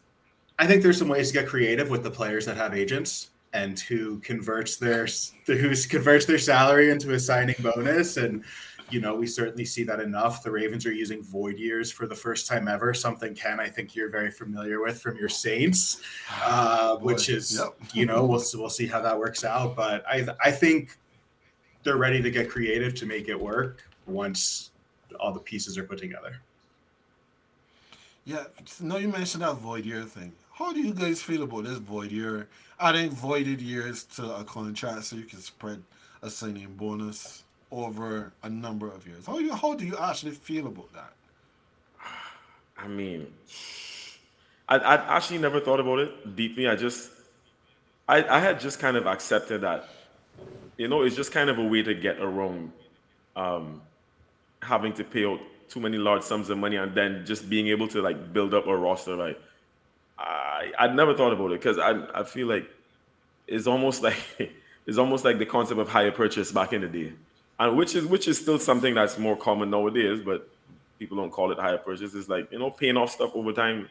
[0.59, 3.79] I think there's some ways to get creative with the players that have agents and
[3.81, 5.07] who converts their
[5.46, 8.44] who converts their salary into a signing bonus and
[8.90, 12.14] you know we certainly see that enough the ravens are using void years for the
[12.14, 16.01] first time ever something ken i think you're very familiar with from your saints
[16.44, 17.75] uh, which is yep.
[17.92, 20.96] you know we'll, we'll see how that works out but i i think
[21.83, 24.70] they're ready to get creative to make it work once
[25.20, 26.36] all the pieces are put together
[28.24, 28.44] yeah
[28.80, 32.10] no you mentioned that void year thing how do you guys feel about this void
[32.10, 32.48] year
[32.80, 35.82] adding voided years to a contract so you can spread
[36.22, 39.26] a signing bonus over a number of years.
[39.26, 41.12] How you how do you actually feel about that?
[42.76, 43.26] I mean,
[44.68, 46.68] I I actually never thought about it deeply.
[46.68, 47.10] I just
[48.08, 49.88] I I had just kind of accepted that
[50.76, 52.72] you know it's just kind of a way to get around
[53.34, 53.80] um,
[54.62, 57.88] having to pay out too many large sums of money and then just being able
[57.88, 59.38] to like build up a roster like
[60.18, 62.68] I I never thought about it because I I feel like
[63.46, 64.16] it's almost like
[64.87, 67.12] it's almost like the concept of hire purchase back in the day,
[67.59, 70.48] and which is which is still something that's more common nowadays, but
[70.98, 72.14] people don't call it hire purchase.
[72.14, 73.88] It's like you know paying off stuff over time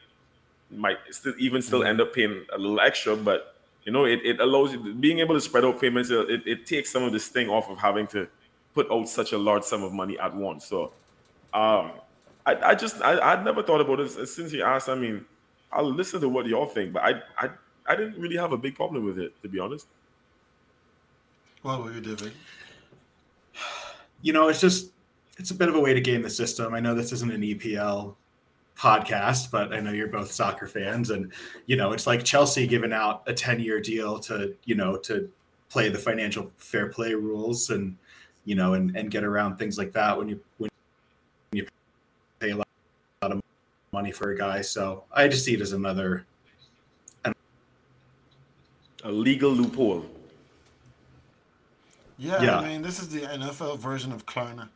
[0.70, 4.40] might still even still end up paying a little extra, but you know it, it
[4.40, 6.10] allows you being able to spread out payments.
[6.10, 8.28] It, it takes some of this thing off of having to
[8.74, 10.66] put out such a large sum of money at once.
[10.66, 10.94] So
[11.54, 11.92] um,
[12.46, 14.90] I, I just I I never thought about it since you asked.
[14.90, 15.26] I mean
[15.72, 17.50] I'll listen to what y'all think, but I I
[17.86, 19.88] I didn't really have a big problem with it, to be honest.
[21.62, 22.32] What were you doing?
[24.22, 24.92] You know, it's just
[25.38, 26.74] it's a bit of a way to game the system.
[26.74, 28.16] I know this isn't an EPL
[28.78, 31.32] podcast, but I know you're both soccer fans, and
[31.66, 35.30] you know it's like Chelsea giving out a 10 year deal to you know to
[35.70, 37.96] play the financial fair play rules and
[38.46, 40.70] you know and and get around things like that when you when
[41.52, 41.68] you
[42.40, 42.68] pay a lot
[43.22, 43.42] of
[43.92, 44.62] money for a guy.
[44.62, 46.26] So I just see it as another
[49.04, 50.06] a legal loophole.
[52.18, 54.70] Yeah, yeah, I mean, this is the NFL version of Klarna.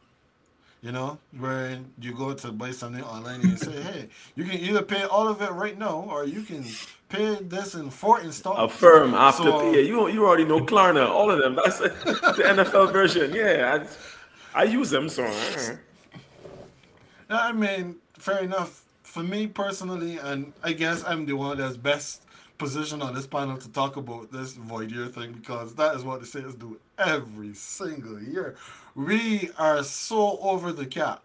[0.85, 4.59] You know, where you go to buy something online and you say, "Hey, you can
[4.59, 6.63] either pay all of it right now, or you can
[7.09, 9.81] pay this in four installments." Affirm after so, pay.
[9.81, 11.55] You you already know Klarna, all of them.
[11.65, 13.33] That's the NFL version.
[13.33, 13.87] Yeah,
[14.53, 15.25] I, I use them, so.
[17.31, 18.83] I mean, fair enough.
[19.01, 22.21] For me personally, and I guess I'm the one that's best
[22.59, 26.19] positioned on this panel to talk about this void year thing because that is what
[26.19, 28.55] the Saints do every single year.
[28.95, 31.23] We are so over the cap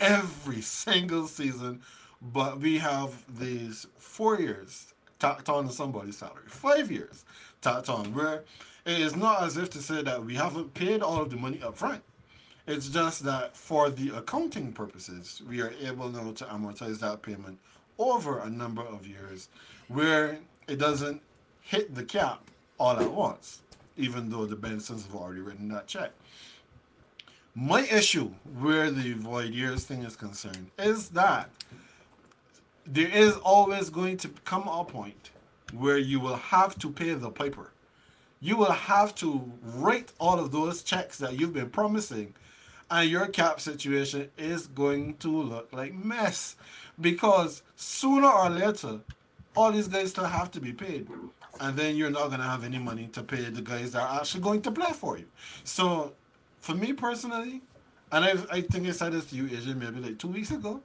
[0.00, 1.82] every single season,
[2.20, 7.24] but we have these four years tacked on to somebody's salary, five years
[7.62, 8.44] tacked on, where
[8.84, 11.60] it is not as if to say that we haven't paid all of the money
[11.62, 12.02] up front.
[12.66, 17.58] It's just that for the accounting purposes, we are able now to amortize that payment
[17.98, 19.48] over a number of years
[19.88, 21.22] where it doesn't
[21.62, 23.62] hit the cap all at once,
[23.96, 26.12] even though the Bensons have already written that check.
[27.54, 28.30] My issue
[28.60, 31.48] where the void years thing is concerned is that
[32.84, 35.30] there is always going to come a point
[35.72, 37.72] where you will have to pay the piper.
[38.40, 42.34] You will have to write all of those checks that you've been promising,
[42.90, 46.56] and your cap situation is going to look like mess
[47.00, 49.00] because sooner or later
[49.56, 51.08] all these guys still have to be paid.
[51.60, 54.20] And then you're not going to have any money to pay the guys that are
[54.20, 55.26] actually going to play for you.
[55.64, 56.14] So
[56.60, 57.62] for me personally,
[58.12, 60.82] and I I think I said this to you, Asian, maybe like two weeks ago.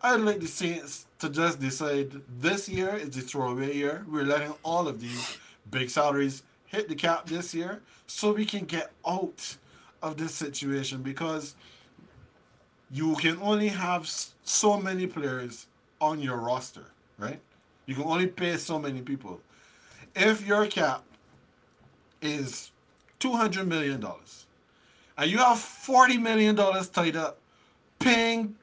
[0.00, 4.06] I'd like the Saints to just decide this year is the throwaway year.
[4.08, 5.38] We're letting all of these
[5.70, 9.56] big salaries hit the cap this year so we can get out
[10.00, 11.56] of this situation because
[12.90, 14.08] you can only have
[14.44, 15.66] so many players
[16.00, 16.86] on your roster,
[17.18, 17.40] right?
[17.86, 19.40] You can only pay so many people.
[20.20, 21.04] If your cap
[22.20, 22.72] is
[23.20, 24.04] $200 million
[25.16, 27.38] and you have $40 million tied up
[28.00, 28.56] paying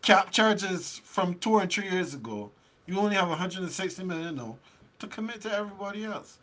[0.00, 2.50] cap charges from two or three years ago,
[2.86, 4.56] you only have 160 million now
[4.98, 6.38] to commit to everybody else.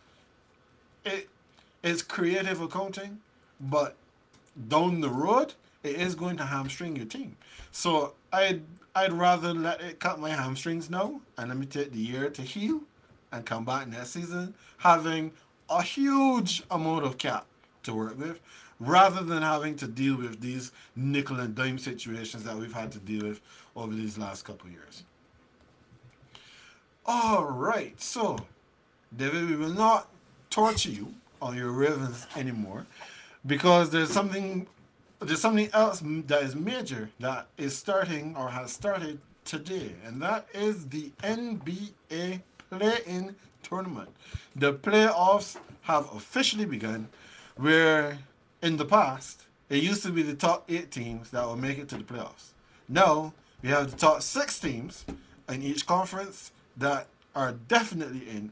[1.04, 1.28] It
[1.82, 3.22] is creative accounting,
[3.60, 3.96] but
[4.68, 7.36] down the road, it is going to hamstring your team.
[7.72, 8.62] So I'd
[8.94, 12.42] I'd rather let it cut my hamstrings now and let me take the year to
[12.44, 12.82] heal
[13.36, 15.32] and come back next season having
[15.70, 17.46] a huge amount of cap
[17.84, 18.40] to work with
[18.80, 23.00] rather than having to deal with these nickel and dime situations that we've had to
[23.00, 23.42] deal with
[23.76, 25.04] over these last couple years.
[27.06, 28.38] All right, so
[29.16, 30.08] David, we will not
[30.50, 32.86] torture you on your Ravens anymore
[33.46, 34.68] because there's something
[35.20, 40.48] there's something else that is major that is starting or has started today, and that
[40.54, 44.10] is the NBA play-in tournament.
[44.56, 47.08] The playoffs have officially begun,
[47.58, 48.20] where
[48.62, 51.90] in the past it used to be the top eight teams that will make it
[51.90, 52.54] to the playoffs.
[52.88, 55.06] Now we have the top six teams
[55.50, 58.52] in each conference that are definitely in,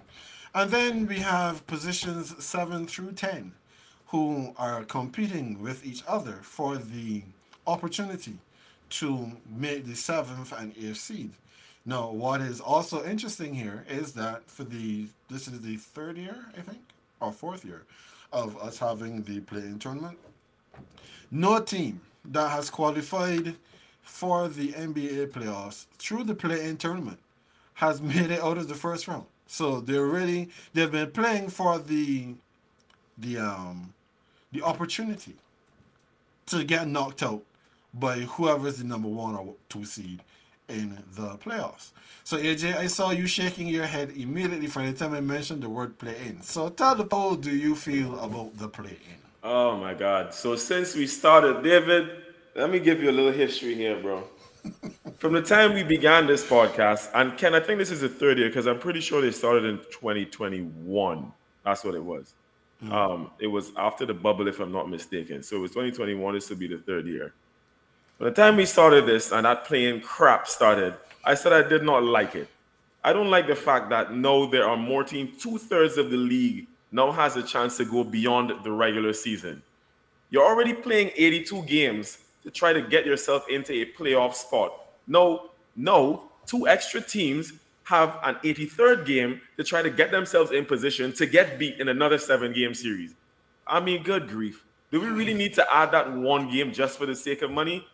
[0.54, 3.54] and then we have positions seven through ten
[4.08, 7.24] who are competing with each other for the
[7.66, 8.38] opportunity
[8.90, 11.32] to make the seventh and eighth seed.
[11.86, 16.46] Now, what is also interesting here is that for the this is the third year,
[16.58, 16.80] I think,
[17.20, 17.84] or fourth year
[18.32, 20.18] of us having the play-in tournament.
[21.30, 23.56] No team that has qualified
[24.02, 27.20] for the NBA playoffs through the play-in tournament
[27.76, 29.26] has made it out of the first round.
[29.48, 32.36] So they're really they've been playing for the
[33.18, 33.94] the um
[34.54, 35.36] the opportunity
[36.46, 37.44] to get knocked out
[37.94, 40.22] by whoever is the number one or two seed
[40.70, 41.92] in the playoffs.
[42.24, 45.70] So AJ, I saw you shaking your head immediately from the time I mentioned the
[45.70, 46.42] word play in.
[46.42, 49.18] So tell the poll, do you feel about the play in?
[49.44, 50.34] Oh my god.
[50.34, 52.10] So since we started, David,
[52.56, 54.24] let me give you a little history here, bro.
[55.18, 58.38] From the time we began this podcast, and Ken, I think this is the third
[58.38, 61.32] year because I'm pretty sure they started in 2021.
[61.66, 62.34] That's what it was.
[62.82, 62.94] Mm-hmm.
[62.94, 65.44] Um, it was after the bubble, if I'm not mistaken.
[65.44, 66.34] So it was 2021.
[66.34, 67.34] This will be the third year.
[68.20, 71.84] By the time we started this and that play-in crap started, I said I did
[71.84, 72.48] not like it.
[73.04, 75.42] I don't like the fact that no, there are more teams.
[75.42, 79.62] Two thirds of the league now has a chance to go beyond the regular season.
[80.30, 84.74] You're already playing 82 games to try to get yourself into a playoff spot.
[85.08, 90.66] No, no, two extra teams have an 83rd game to try to get themselves in
[90.66, 93.14] position to get beat in another seven game series.
[93.68, 94.64] I mean, good grief.
[94.92, 97.86] Do we really need to add that one game just for the sake of money?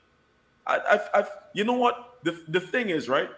[0.69, 2.19] I, I've, I've you know what?
[2.23, 3.29] The, the thing is, right?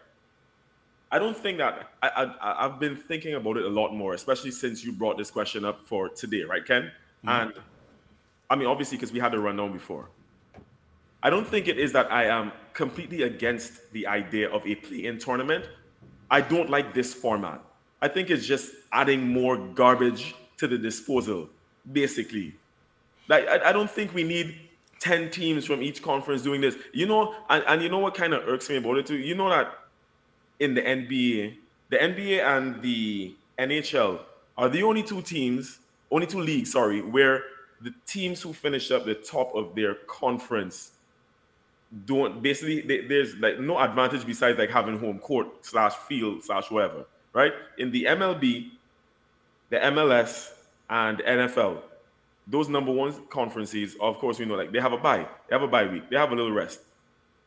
[1.11, 4.51] I don't think that I, I, I've been thinking about it a lot more, especially
[4.51, 6.83] since you brought this question up for today, right, Ken?
[6.83, 7.29] Mm-hmm.
[7.29, 7.53] And
[8.49, 10.09] I mean, obviously, because we had a rundown before.
[11.23, 15.05] I don't think it is that I am completely against the idea of a play
[15.05, 15.65] in tournament.
[16.29, 17.61] I don't like this format.
[18.01, 21.49] I think it's just adding more garbage to the disposal,
[21.91, 22.55] basically.
[23.27, 24.55] Like I, I don't think we need
[25.01, 26.75] 10 teams from each conference doing this.
[26.93, 29.17] You know, and, and you know what kind of irks me about it too?
[29.17, 29.73] You know that
[30.59, 31.57] in the NBA,
[31.89, 34.21] the NBA and the NHL
[34.57, 37.43] are the only two teams, only two leagues, sorry, where
[37.81, 40.91] the teams who finish up the top of their conference
[42.05, 46.71] don't basically they, there's like no advantage besides like having home court slash field slash
[46.71, 48.69] whatever right in the mlb
[49.69, 50.51] the mls
[50.89, 51.81] and nfl
[52.47, 55.61] those number one conferences of course we know like they have a bye they have
[55.61, 56.81] a bye week they have a little rest.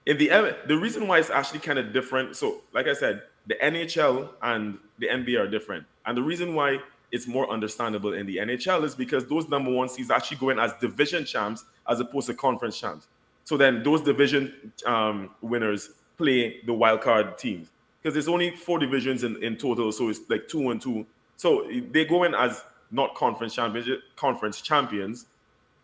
[0.06, 3.54] In the the reason why it's actually kind of different so like i said the
[3.62, 5.84] nhl and the nba are different.
[6.06, 6.78] And the reason why
[7.12, 10.58] it's more understandable in the nhl is because those number one seeds actually go in
[10.58, 13.06] as division champs as opposed to conference champs.
[13.44, 17.70] So then those division um, winners play the wild card teams.
[18.02, 21.06] Because there's only four divisions in, in total, so it's like two and two.
[21.36, 22.62] So they go in as
[22.94, 25.26] not conference champions, conference champions,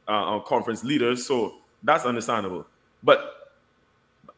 [0.09, 1.27] uh, or conference leaders.
[1.27, 2.67] So that's understandable.
[3.03, 3.53] But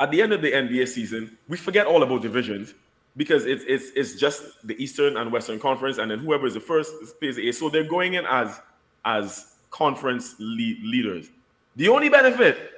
[0.01, 2.75] at the end of the NBA season, we forget all about divisions
[3.17, 6.61] because it's it's it's just the Eastern and Western Conference, and then whoever is the
[6.61, 7.53] first plays the A.
[7.53, 8.61] So they're going in as
[9.05, 11.31] as conference lead, leaders.
[11.77, 12.71] The only benefit,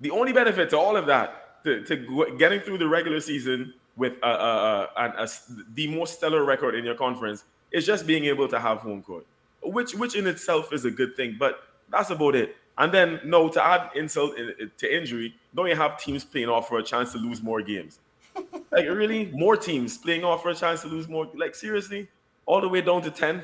[0.00, 4.14] the only benefit to all of that, to, to getting through the regular season with
[4.22, 5.28] uh, uh, a, a, a, a,
[5.74, 9.26] the most stellar record in your conference, is just being able to have home court,
[9.62, 11.36] which which in itself is a good thing.
[11.38, 12.56] But that's about it.
[12.78, 14.36] And then no, to add insult
[14.78, 17.98] to injury, don't you have teams playing off for a chance to lose more games?
[18.70, 21.28] like really, more teams playing off for a chance to lose more.
[21.34, 22.08] Like seriously,
[22.46, 23.42] all the way down to ten.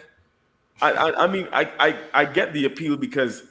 [0.80, 3.44] I I, I mean I, I I get the appeal because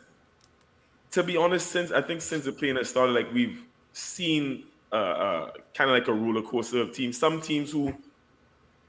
[1.12, 3.64] to be honest, since I think since the play-in has started, like we've
[3.94, 7.18] seen uh, uh, kind of like a roller coaster of teams.
[7.18, 7.94] Some teams who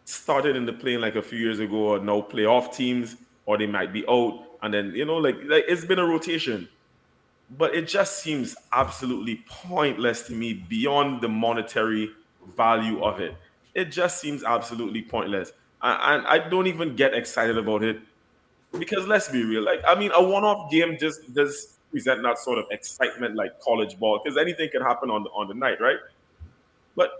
[0.06, 3.66] started in the play-in like a few years ago or now playoff teams, or they
[3.66, 6.68] might be out, and then you know, like like it's been a rotation.
[7.58, 12.10] But it just seems absolutely pointless to me beyond the monetary
[12.56, 13.36] value of it.
[13.74, 15.52] It just seems absolutely pointless.
[15.82, 18.00] And I, I don't even get excited about it
[18.78, 19.62] because let's be real.
[19.62, 23.98] Like, I mean, a one-off game just does present that sort of excitement like college
[23.98, 25.98] ball because anything can happen on the on the night, right?
[26.96, 27.10] But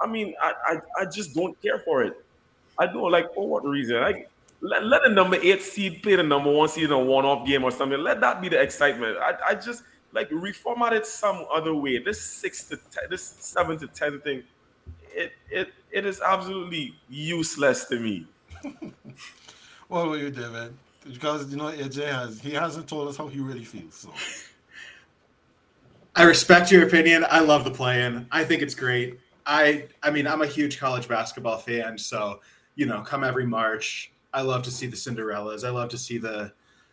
[0.00, 2.24] I mean, I, I, I just don't care for it.
[2.78, 4.00] I don't like for what reason?
[4.00, 4.30] Like
[4.60, 7.64] let, let the number eight seed play the number one seed in a one-off game
[7.64, 7.98] or something.
[7.98, 9.18] Let that be the excitement.
[9.18, 9.82] I, I just
[10.12, 11.98] like reformat it some other way.
[11.98, 14.42] This six to ten, this seven to ten thing,
[15.10, 18.26] it it it is absolutely useless to me.
[19.88, 20.74] what about you, David?
[21.12, 23.94] because you know AJ has he hasn't told us how he really feels.
[23.94, 24.12] So
[26.14, 27.24] I respect your opinion.
[27.28, 28.26] I love the play-in.
[28.30, 29.18] I think it's great.
[29.48, 32.40] I I mean I'm a huge college basketball fan, so
[32.76, 35.66] you know, come every March, I love to see the Cinderellas.
[35.66, 36.52] I love to see the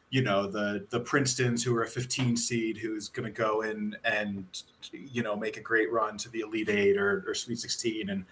[0.10, 3.96] you know the the Princetons who are a 15 seed who's going to go in
[4.06, 4.46] and
[4.92, 8.26] you know make a great run to the Elite Eight or, or Sweet 16, and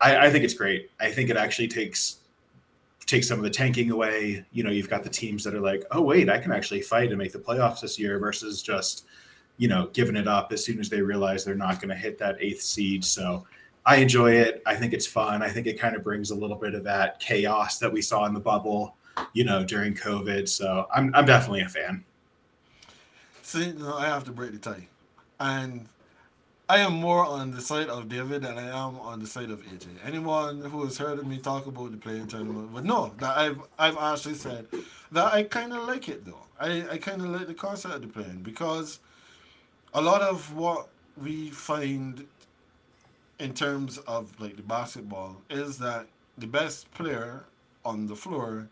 [0.00, 0.90] I, I think it's great.
[1.00, 2.18] I think it actually takes
[3.06, 4.44] take some of the tanking away.
[4.52, 7.08] You know, you've got the teams that are like, oh wait, I can actually fight
[7.08, 9.04] and make the playoffs this year versus just,
[9.58, 12.18] you know, giving it up as soon as they realize they're not going to hit
[12.18, 13.04] that eighth seed.
[13.04, 13.44] So
[13.86, 14.62] I enjoy it.
[14.64, 15.42] I think it's fun.
[15.42, 18.24] I think it kind of brings a little bit of that chaos that we saw
[18.24, 18.96] in the bubble,
[19.32, 20.48] you know, during COVID.
[20.48, 22.04] So I'm I'm definitely a fan.
[23.42, 24.88] See, no, I have to break the tie.
[25.38, 25.86] And
[26.66, 29.60] I am more on the side of David than I am on the side of
[29.60, 29.86] AJ.
[30.02, 33.98] Anyone who has heard me talk about the play-in tournament would know that I've I've
[33.98, 34.66] actually said
[35.12, 36.46] that I kind of like it though.
[36.58, 39.00] I, I kind of like the concept of the play-in because
[39.92, 40.88] a lot of what
[41.22, 42.26] we find
[43.38, 46.06] in terms of like the basketball is that
[46.38, 47.44] the best player
[47.84, 48.68] on the floor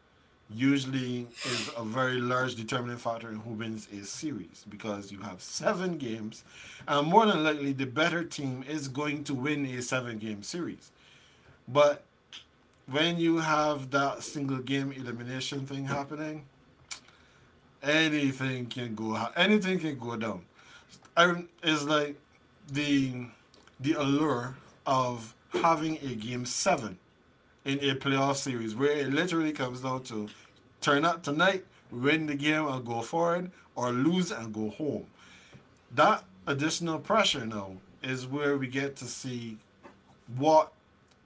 [0.54, 5.40] usually is a very large determining factor in who wins a series because you have
[5.40, 6.44] seven games,
[6.86, 10.90] and more than likely the better team is going to win a seven game series.
[11.68, 12.02] But
[12.90, 16.44] when you have that single game elimination thing happening,
[17.82, 20.42] anything can go anything can go down.
[21.16, 22.16] I, it's like
[22.70, 23.26] the
[23.82, 24.54] the allure
[24.86, 26.98] of having a game seven
[27.64, 30.28] in a playoff series where it literally comes down to
[30.80, 35.06] turn up tonight, win the game and go forward, or lose and go home.
[35.94, 37.72] That additional pressure now
[38.02, 39.58] is where we get to see
[40.36, 40.72] what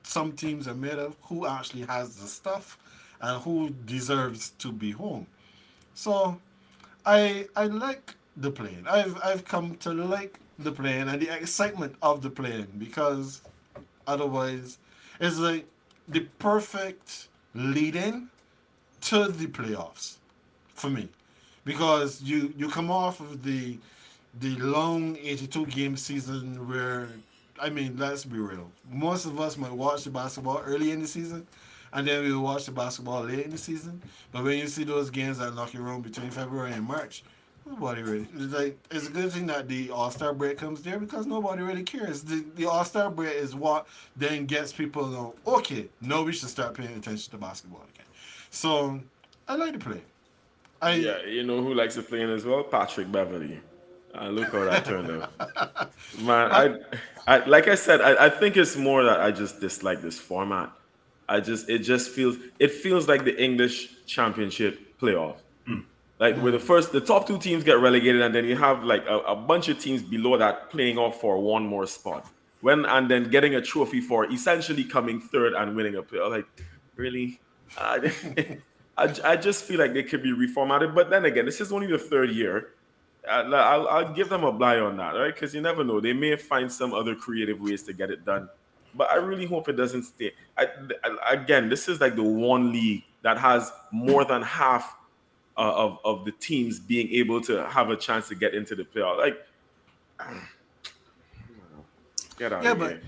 [0.03, 2.79] some teams are made of, who actually has the stuff,
[3.21, 5.27] and who deserves to be home.
[5.95, 6.39] So
[7.05, 8.87] I I like the play-in.
[8.87, 13.43] I've I've come to like the play-in and the excitement of the play-in because
[14.07, 14.79] otherwise
[15.21, 15.67] it's like
[16.09, 18.29] the perfect lead-in
[19.03, 20.17] to the playoffs
[20.75, 21.09] for me.
[21.65, 23.79] Because you you come off of the
[24.41, 27.09] the long 82 game season where
[27.61, 28.71] I mean let's be real.
[28.91, 31.47] Most of us might watch the basketball early in the season
[31.93, 34.03] and then we watch the basketball late in the season.
[34.33, 37.25] But when you see those games that knock you around between February and March
[37.67, 41.27] nobody really it's like it's a good thing that the all-star break comes there because
[41.27, 43.87] nobody really cares the, the all-star break is what
[44.17, 48.07] then gets people to know okay now we should start paying attention to basketball again
[48.51, 49.01] so
[49.49, 50.01] I like to play.
[50.83, 52.63] I yeah, you know who likes to play in as well?
[52.65, 53.61] Patrick Beverley.
[54.15, 55.93] Uh, look how that turned out.
[56.21, 56.79] Man, I,
[57.27, 60.71] I like I said, I, I think it's more that I just dislike this format.
[61.29, 65.37] I just it just feels it feels like the English Championship playoff.
[65.69, 65.85] Mm.
[66.19, 69.05] Like where the first the top two teams get relegated, and then you have like
[69.07, 72.27] a, a bunch of teams below that playing off for one more spot.
[72.63, 76.21] When and then getting a trophy for essentially coming third and winning a play.
[76.21, 76.47] Like,
[76.97, 77.39] really?
[77.77, 78.09] Uh,
[78.97, 80.95] I, I just feel like they could be reformatted.
[80.95, 82.71] But then again, this is only the third year.
[83.31, 85.35] I'll, I'll, I'll give them a buy on that, right?
[85.35, 86.01] Because you never know.
[86.01, 88.49] They may find some other creative ways to get it done.
[88.95, 90.33] But I really hope it doesn't stay.
[90.57, 90.69] I,
[91.31, 94.97] again, this is like the one league that has more than half
[95.57, 98.85] uh, of of the teams being able to have a chance to get into the
[98.85, 99.19] playoff.
[99.19, 99.39] Like,
[102.39, 103.03] get out Yeah, of but here.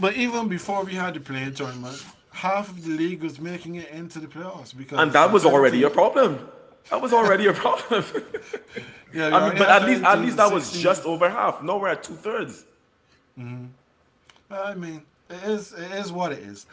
[0.00, 3.88] but even before we had the play-in tournament, half of the league was making it
[3.90, 6.48] into the playoffs because and that was already a problem.
[6.90, 8.04] That was already a problem.
[9.14, 11.62] Yeah, I mean, but at least at least that was just over half.
[11.62, 12.64] Now we're at two thirds.
[13.36, 13.66] Hmm.
[14.50, 16.64] I mean, it is it is what it is.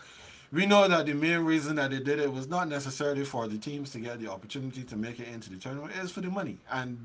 [0.51, 3.57] We know that the main reason that they did it was not necessarily for the
[3.57, 5.93] teams to get the opportunity to make it into the tournament.
[5.95, 6.57] It is for the money.
[6.71, 6.97] And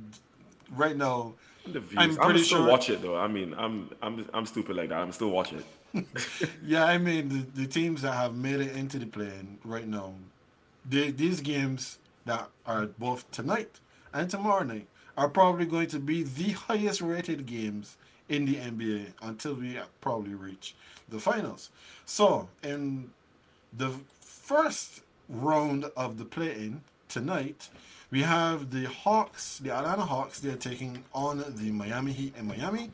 [0.71, 1.35] right now,
[1.67, 1.99] The views.
[1.99, 3.17] I'm I'm, pretty still sure- watch it though.
[3.17, 4.99] I mean, I'm I'm I'm stupid like that.
[4.99, 5.59] I'm still watching
[5.95, 6.07] it.
[6.65, 10.13] yeah, I mean the, the teams that have made it into the play-in right now,
[10.89, 13.79] they, these games that are both tonight
[14.13, 17.97] and tomorrow night are probably going to be the highest rated games
[18.29, 20.75] in the NBA until we probably reach
[21.11, 21.71] the finals.
[22.07, 23.11] So in
[23.77, 27.69] the first round of the play-in tonight,
[28.11, 30.41] we have the Hawks, the Atlanta Hawks.
[30.41, 32.91] They're taking on the Miami Heat in Miami.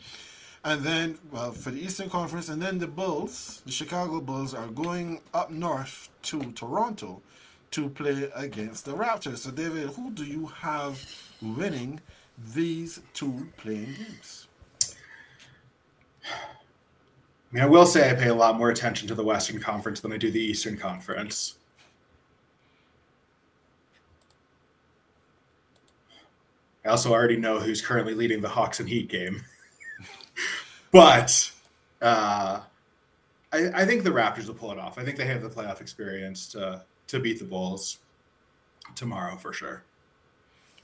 [0.64, 4.68] And then, well, for the Eastern Conference, and then the Bulls, the Chicago Bulls, are
[4.68, 7.22] going up north to Toronto
[7.70, 9.38] to play against the Raptors.
[9.38, 10.98] So, David, who do you have
[11.40, 12.00] winning
[12.54, 14.48] these two play-in games?
[17.50, 20.00] I mean, I will say I pay a lot more attention to the Western Conference
[20.00, 21.56] than I do the Eastern Conference.
[26.84, 29.42] I also already know who's currently leading the Hawks and Heat game.
[30.92, 31.50] but
[32.00, 32.60] uh,
[33.52, 34.96] I, I think the Raptors will pull it off.
[34.96, 37.98] I think they have the playoff experience to, to beat the Bulls
[38.94, 39.82] tomorrow for sure.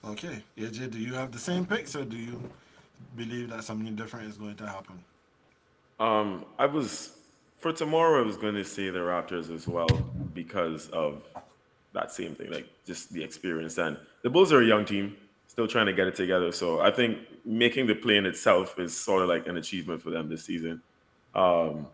[0.04, 2.40] Okay, AJ, do you have the same picks, or do you
[3.16, 5.02] believe that something different is going to happen?
[5.98, 7.16] Um, I was
[7.58, 8.22] for tomorrow.
[8.22, 9.88] I was going to say the Raptors as well
[10.34, 11.24] because of
[11.92, 13.78] that same thing, like just the experience.
[13.78, 15.16] And the Bulls are a young team,
[15.48, 16.52] still trying to get it together.
[16.52, 20.10] So I think making the play in itself is sort of like an achievement for
[20.10, 20.82] them this season.
[21.34, 21.86] Um,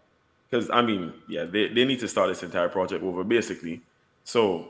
[0.50, 3.80] because I mean, yeah, they, they need to start this entire project over basically.
[4.24, 4.68] So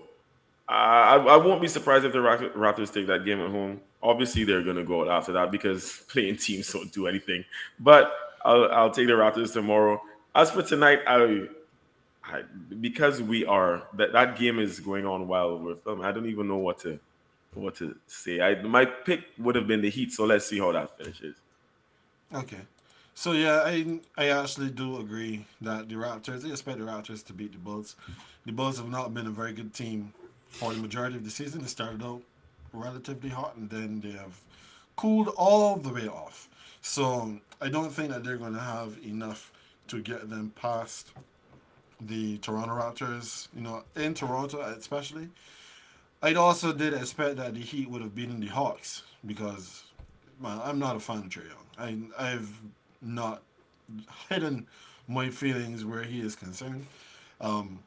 [0.68, 3.80] I, I won't be surprised if the Raptors take that game at home.
[4.02, 7.44] Obviously, they're going to go out after that because play-in teams don't do anything.
[7.80, 8.12] But
[8.44, 10.00] I'll, I'll take the Raptors tomorrow.
[10.34, 11.46] As for tonight, I,
[12.24, 12.42] I
[12.80, 16.04] because we are that that game is going on while we're filming.
[16.04, 16.98] I don't even know what to
[17.54, 18.40] what to say.
[18.40, 20.12] I my pick would have been the Heat.
[20.12, 21.36] So let's see how that finishes.
[22.34, 22.60] Okay.
[23.14, 27.32] So yeah, I I actually do agree that the Raptors, I expect the Raptors to
[27.32, 27.96] beat the Bulls.
[28.46, 30.12] The Bulls have not been a very good team
[30.48, 31.60] for the majority of the season.
[31.60, 32.22] They started out
[32.72, 34.40] relatively hot and then they have
[34.96, 36.48] cooled all the way off.
[36.82, 39.52] So I don't think that they're going to have enough
[39.88, 41.12] to get them past
[42.00, 45.28] the Toronto Raptors, you know, in Toronto especially.
[46.20, 49.84] I'd also did expect that the Heat would have beaten the Hawks because
[50.40, 52.10] man, I'm not a fan of Trae Young.
[52.18, 52.60] I I've
[53.00, 53.42] not
[54.28, 54.66] hidden
[55.08, 56.86] my feelings where he is concerned.
[57.40, 57.80] Um,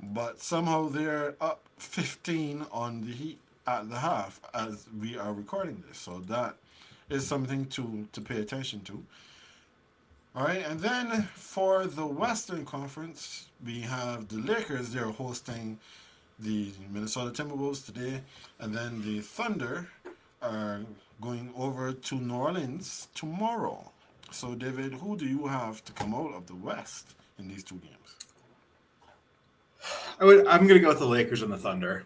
[0.00, 5.82] but somehow they're up 15 on the Heat at the half as we are recording
[5.88, 5.98] this.
[5.98, 6.56] So that
[7.10, 9.02] is something to to pay attention to.
[10.36, 14.90] All right, and then for the Western Conference, we have the Lakers.
[14.90, 15.78] They're hosting
[16.40, 18.20] the Minnesota Timberwolves today,
[18.58, 19.88] and then the Thunder
[20.42, 20.80] are
[21.20, 23.92] going over to New Orleans tomorrow.
[24.32, 27.76] So, David, who do you have to come out of the West in these two
[27.76, 28.16] games?
[30.20, 32.04] I would, I'm going to go with the Lakers and the Thunder.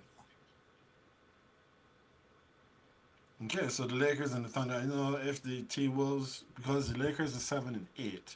[3.45, 4.75] Okay, so the Lakers and the Thunder.
[4.75, 8.35] I know if the T Wolves, because the Lakers are seven and eight,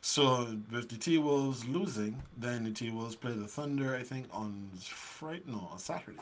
[0.00, 3.94] so with the T Wolves losing, then the T Wolves play the Thunder.
[3.94, 6.18] I think on Friday, no, on Saturday.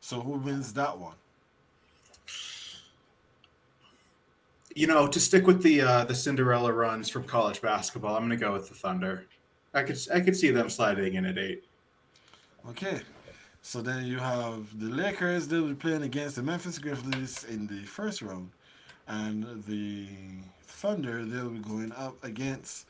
[0.00, 1.14] So who wins that one?
[4.74, 8.38] You know, to stick with the uh, the Cinderella runs from college basketball, I'm going
[8.38, 9.24] to go with the Thunder.
[9.72, 11.64] I could I could see them sliding in at eight.
[12.68, 13.00] Okay,
[13.62, 15.46] so then you have the Lakers.
[15.46, 18.50] They'll be playing against the Memphis Grizzlies in the first round,
[19.06, 20.08] and the
[20.66, 21.24] Thunder.
[21.24, 22.86] They'll be going up against.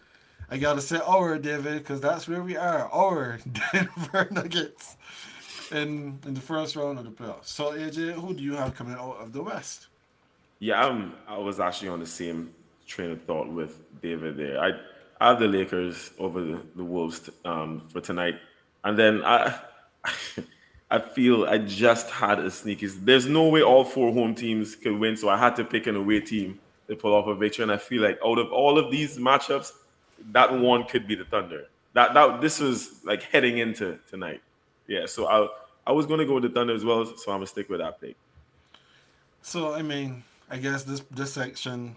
[0.50, 2.88] I gotta say our David because that's where we are.
[2.90, 3.38] Our
[3.72, 4.96] Denver Nuggets
[5.70, 7.46] in in the first round of the playoffs.
[7.46, 9.88] So AJ, who do you have coming out of the West?
[10.58, 11.12] Yeah, I'm.
[11.28, 12.54] I was actually on the same
[12.86, 14.58] train of thought with David there.
[14.58, 14.72] I,
[15.20, 18.36] I have the Lakers over the, the Wolves um, for tonight,
[18.84, 19.58] and then I,
[20.92, 22.86] I feel I just had a sneaky.
[22.86, 25.96] There's no way all four home teams could win, so I had to pick an
[25.96, 27.62] away team to pull off a victory.
[27.62, 29.72] And I feel like out of all of these matchups,
[30.32, 31.64] that one could be the Thunder.
[31.94, 34.42] That that this was like heading into tonight.
[34.86, 35.48] Yeah, so I
[35.86, 37.80] I was going to go with the Thunder as well, so I'm gonna stick with
[37.80, 38.14] that pick.
[39.40, 41.96] So I mean, I guess this this section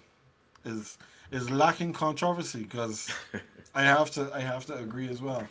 [0.64, 0.98] is
[1.32, 3.12] is lacking controversy because
[3.76, 5.46] I have to I have to agree as well.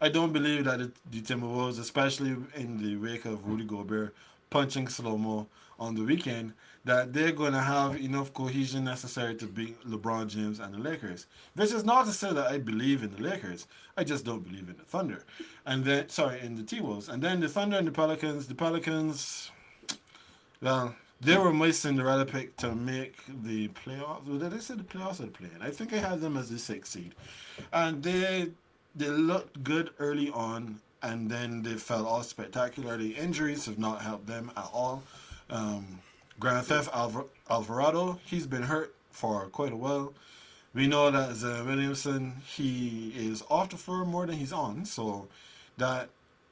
[0.00, 4.14] I don't believe that the, the Timberwolves, especially in the wake of Rudy Gobert
[4.50, 5.46] punching slow mo
[5.78, 6.52] on the weekend,
[6.84, 11.26] that they're going to have enough cohesion necessary to beat LeBron James and the Lakers.
[11.54, 13.66] This is not to say that I believe in the Lakers.
[13.96, 15.24] I just don't believe in the Thunder.
[15.64, 17.08] And then, sorry, in the T Wolves.
[17.08, 18.46] And then the Thunder and the Pelicans.
[18.46, 19.50] The Pelicans,
[20.60, 24.38] well, they were my Cinderella pick to make the playoffs.
[24.38, 26.58] Did I say the playoffs or the play I think I had them as the
[26.58, 27.14] sixth seed.
[27.72, 28.50] And they
[28.96, 33.10] they looked good early on, and then they fell off spectacularly.
[33.10, 35.02] Injuries have not helped them at all.
[35.50, 36.00] Um,
[36.40, 40.12] Grand Theft Alvar- Alvarado, he's been hurt for quite a while.
[40.74, 45.28] We know that Williamson, he is off the floor more than he's on, so
[45.78, 46.08] that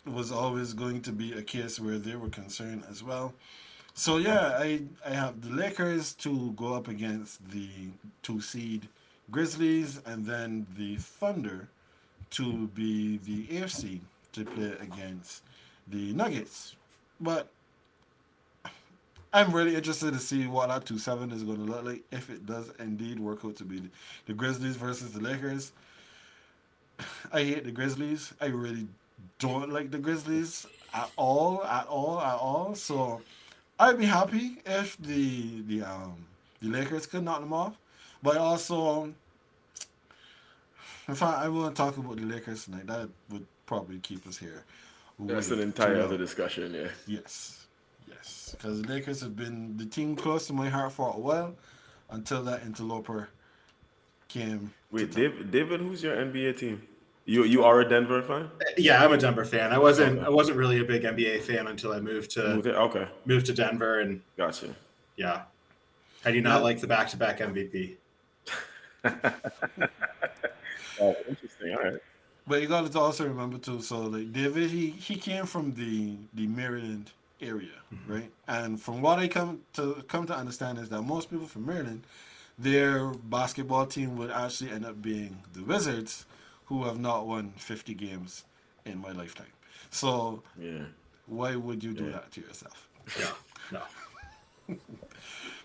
[0.07, 3.34] was always going to be a case where they were concerned as well.
[3.95, 7.68] So yeah, I I have the Lakers to go up against the
[8.22, 8.88] two seed
[9.30, 11.68] Grizzlies, and then the Thunder
[12.35, 14.01] to be the AFC
[14.32, 15.43] to play against
[15.89, 16.74] the Nuggets.
[17.20, 17.49] But
[19.32, 22.30] I'm really interested to see what that 2 7 is going to look like if
[22.30, 23.82] it does indeed work out to be
[24.26, 25.72] the Grizzlies versus the Lakers.
[27.32, 28.32] I hate the Grizzlies.
[28.41, 28.87] I really
[29.39, 32.74] don't like the Grizzlies at all, at all, at all.
[32.74, 33.22] So
[33.78, 36.26] I'd be happy if the the um
[36.62, 37.76] the Lakers could knock them off.
[38.22, 39.12] But also
[41.09, 42.86] in fact I want to talk about the Lakers tonight.
[42.86, 44.64] That would probably keep us here.
[45.18, 46.88] That's an entire other discussion, yeah.
[47.07, 47.64] Yes
[48.24, 51.55] yes, because the Lakers have been the team close to my heart for a while
[52.11, 53.28] until that interloper
[54.28, 54.72] came.
[54.90, 56.82] Wait, David, David, who's your NBA team?
[57.26, 58.50] You you are a Denver fan?
[58.76, 59.72] Yeah, I'm a Denver fan.
[59.72, 60.26] I wasn't okay.
[60.26, 64.00] I wasn't really a big NBA fan until I moved to okay moved to Denver
[64.00, 64.74] and gotcha.
[65.16, 65.42] Yeah,
[66.24, 66.64] I do not yeah.
[66.64, 67.96] like the back to back MVP?
[71.00, 71.74] oh, interesting.
[71.74, 72.00] All right.
[72.47, 73.80] But you got to also remember too.
[73.80, 78.12] So like David, he he came from the the Maryland area, mm-hmm.
[78.12, 78.30] right?
[78.49, 82.03] And from what I come to come to understand is that most people from Maryland,
[82.59, 86.26] their basketball team would actually end up being the Wizards,
[86.66, 88.45] who have not won 50 games
[88.84, 89.47] in my lifetime.
[89.90, 90.84] So, yeah.
[91.26, 92.12] why would you do yeah.
[92.12, 92.88] that to yourself?
[93.18, 93.30] Yeah,
[94.68, 94.76] no.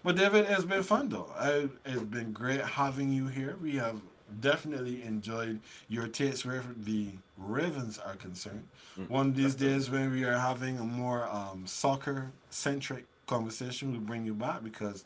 [0.03, 1.31] but David, it's been fun though.
[1.35, 3.55] I, it's been great having you here.
[3.61, 3.99] We have
[4.41, 8.65] definitely enjoyed your takes where the Ravens are concerned.
[8.97, 9.13] Mm-hmm.
[9.13, 14.01] One of these days, when we are having a more um, soccer centric conversation, we'll
[14.01, 15.05] bring you back because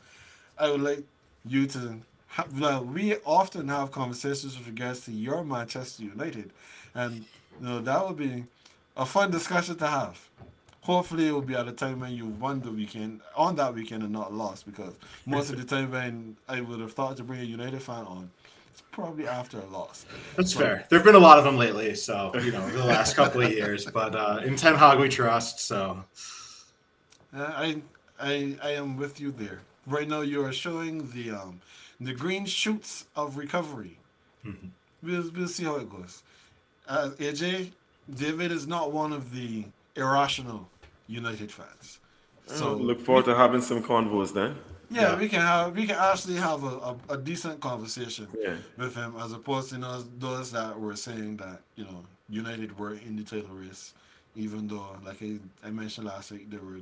[0.58, 1.04] I would like
[1.46, 1.98] you to.
[2.28, 6.52] Have, well, we often have conversations with regards to your Manchester United,
[6.96, 7.26] and
[7.62, 8.46] you know that would be
[8.98, 10.20] a fun discussion to have.
[10.82, 14.04] Hopefully, it will be at a time when you've won the weekend on that weekend
[14.04, 14.96] and not lost, because
[15.26, 18.32] most of the time when I would have thought to bring a United fan on,
[18.92, 20.06] probably after a loss.
[20.36, 20.86] That's but, fair.
[20.90, 23.52] There have been a lot of them lately, so you know the last couple of
[23.52, 23.86] years.
[23.86, 25.60] But uh, in Ten Hag we trust.
[25.60, 26.04] So
[27.36, 27.82] uh, I
[28.20, 29.62] I I am with you there.
[29.88, 31.62] Right now you are showing the um
[32.00, 33.98] the green shoots of recovery.
[34.46, 34.68] Mm-hmm.
[35.02, 36.24] We'll we'll see how it goes.
[36.88, 37.72] Uh, AJ
[38.14, 39.66] David is not one of the
[39.96, 40.70] irrational
[41.08, 42.00] United fans.
[42.46, 44.56] So look forward to having some convos then.
[44.94, 48.56] Yeah, yeah, we can have we can actually have a, a, a decent conversation yeah.
[48.78, 52.78] with him as opposed to you know, those that were saying that you know United
[52.78, 53.94] were in the title race,
[54.36, 56.80] even though like I, I mentioned last week they were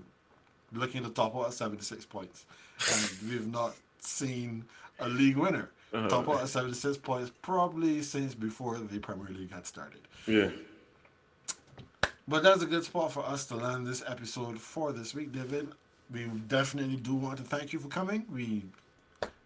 [0.74, 2.45] looking to top out at seventy six points,
[2.91, 4.66] and we've not seen
[4.99, 6.09] a league winner uh-huh.
[6.09, 10.01] top out at seventy six points probably since before the Premier League had started.
[10.28, 10.49] Yeah.
[12.28, 15.70] But that's a good spot for us to land this episode for this week, David
[16.12, 18.26] we definitely do want to thank you for coming.
[18.32, 18.66] We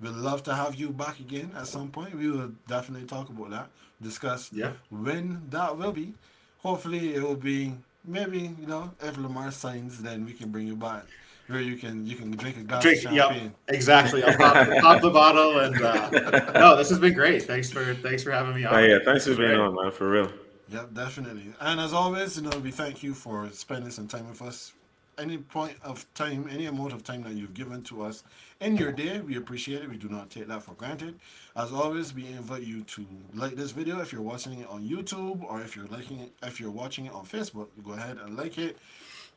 [0.02, 2.16] would love to have you back again at some point.
[2.16, 3.70] We will definitely talk about that,
[4.02, 4.72] discuss yeah.
[4.90, 6.14] when that will be.
[6.60, 10.76] Hopefully, it will be maybe you know if Lamar signs, then we can bring you
[10.76, 11.06] back
[11.48, 13.44] where you can you can drink a glass drink, of champagne.
[13.44, 14.24] Yep, exactly.
[14.24, 17.44] I'll pop, pop the bottle and uh, no, this has been great.
[17.44, 18.74] Thanks for thanks for having me on.
[18.74, 19.60] Oh, yeah, thanks for being great.
[19.60, 19.92] on, man.
[19.92, 20.32] For real.
[20.70, 21.54] Yep, definitely.
[21.60, 24.74] And as always, you know, we thank you for spending some time with us
[25.18, 28.24] any point of time, any amount of time that you've given to us
[28.60, 29.20] in your day.
[29.22, 29.90] We appreciate it.
[29.90, 31.20] We do not take that for granted.
[31.56, 35.44] As always, we invite you to like this video if you're watching it on YouTube
[35.44, 38.58] or if you're liking it, if you're watching it on Facebook, go ahead and like
[38.58, 38.78] it.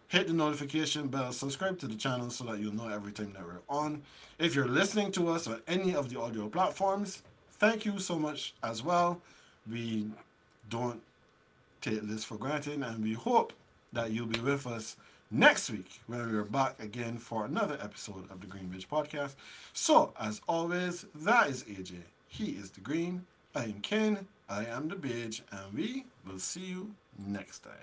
[0.09, 3.45] Hit the notification bell, subscribe to the channel so that you'll know every time that
[3.45, 4.03] we're on.
[4.39, 7.23] If you're listening to us on any of the audio platforms,
[7.53, 9.21] thank you so much as well.
[9.71, 10.07] We
[10.71, 11.03] don't
[11.83, 13.53] take this for granted and we hope
[13.93, 14.97] that you'll be with us
[15.31, 19.35] next week when we're back again for another episode of the GreenBaje Podcast.
[19.73, 21.97] So, as always, that is AJ.
[22.29, 23.27] He is the Green.
[23.55, 24.27] I am Ken.
[24.49, 25.43] I am the Bridge.
[25.53, 27.75] And we will see you next time.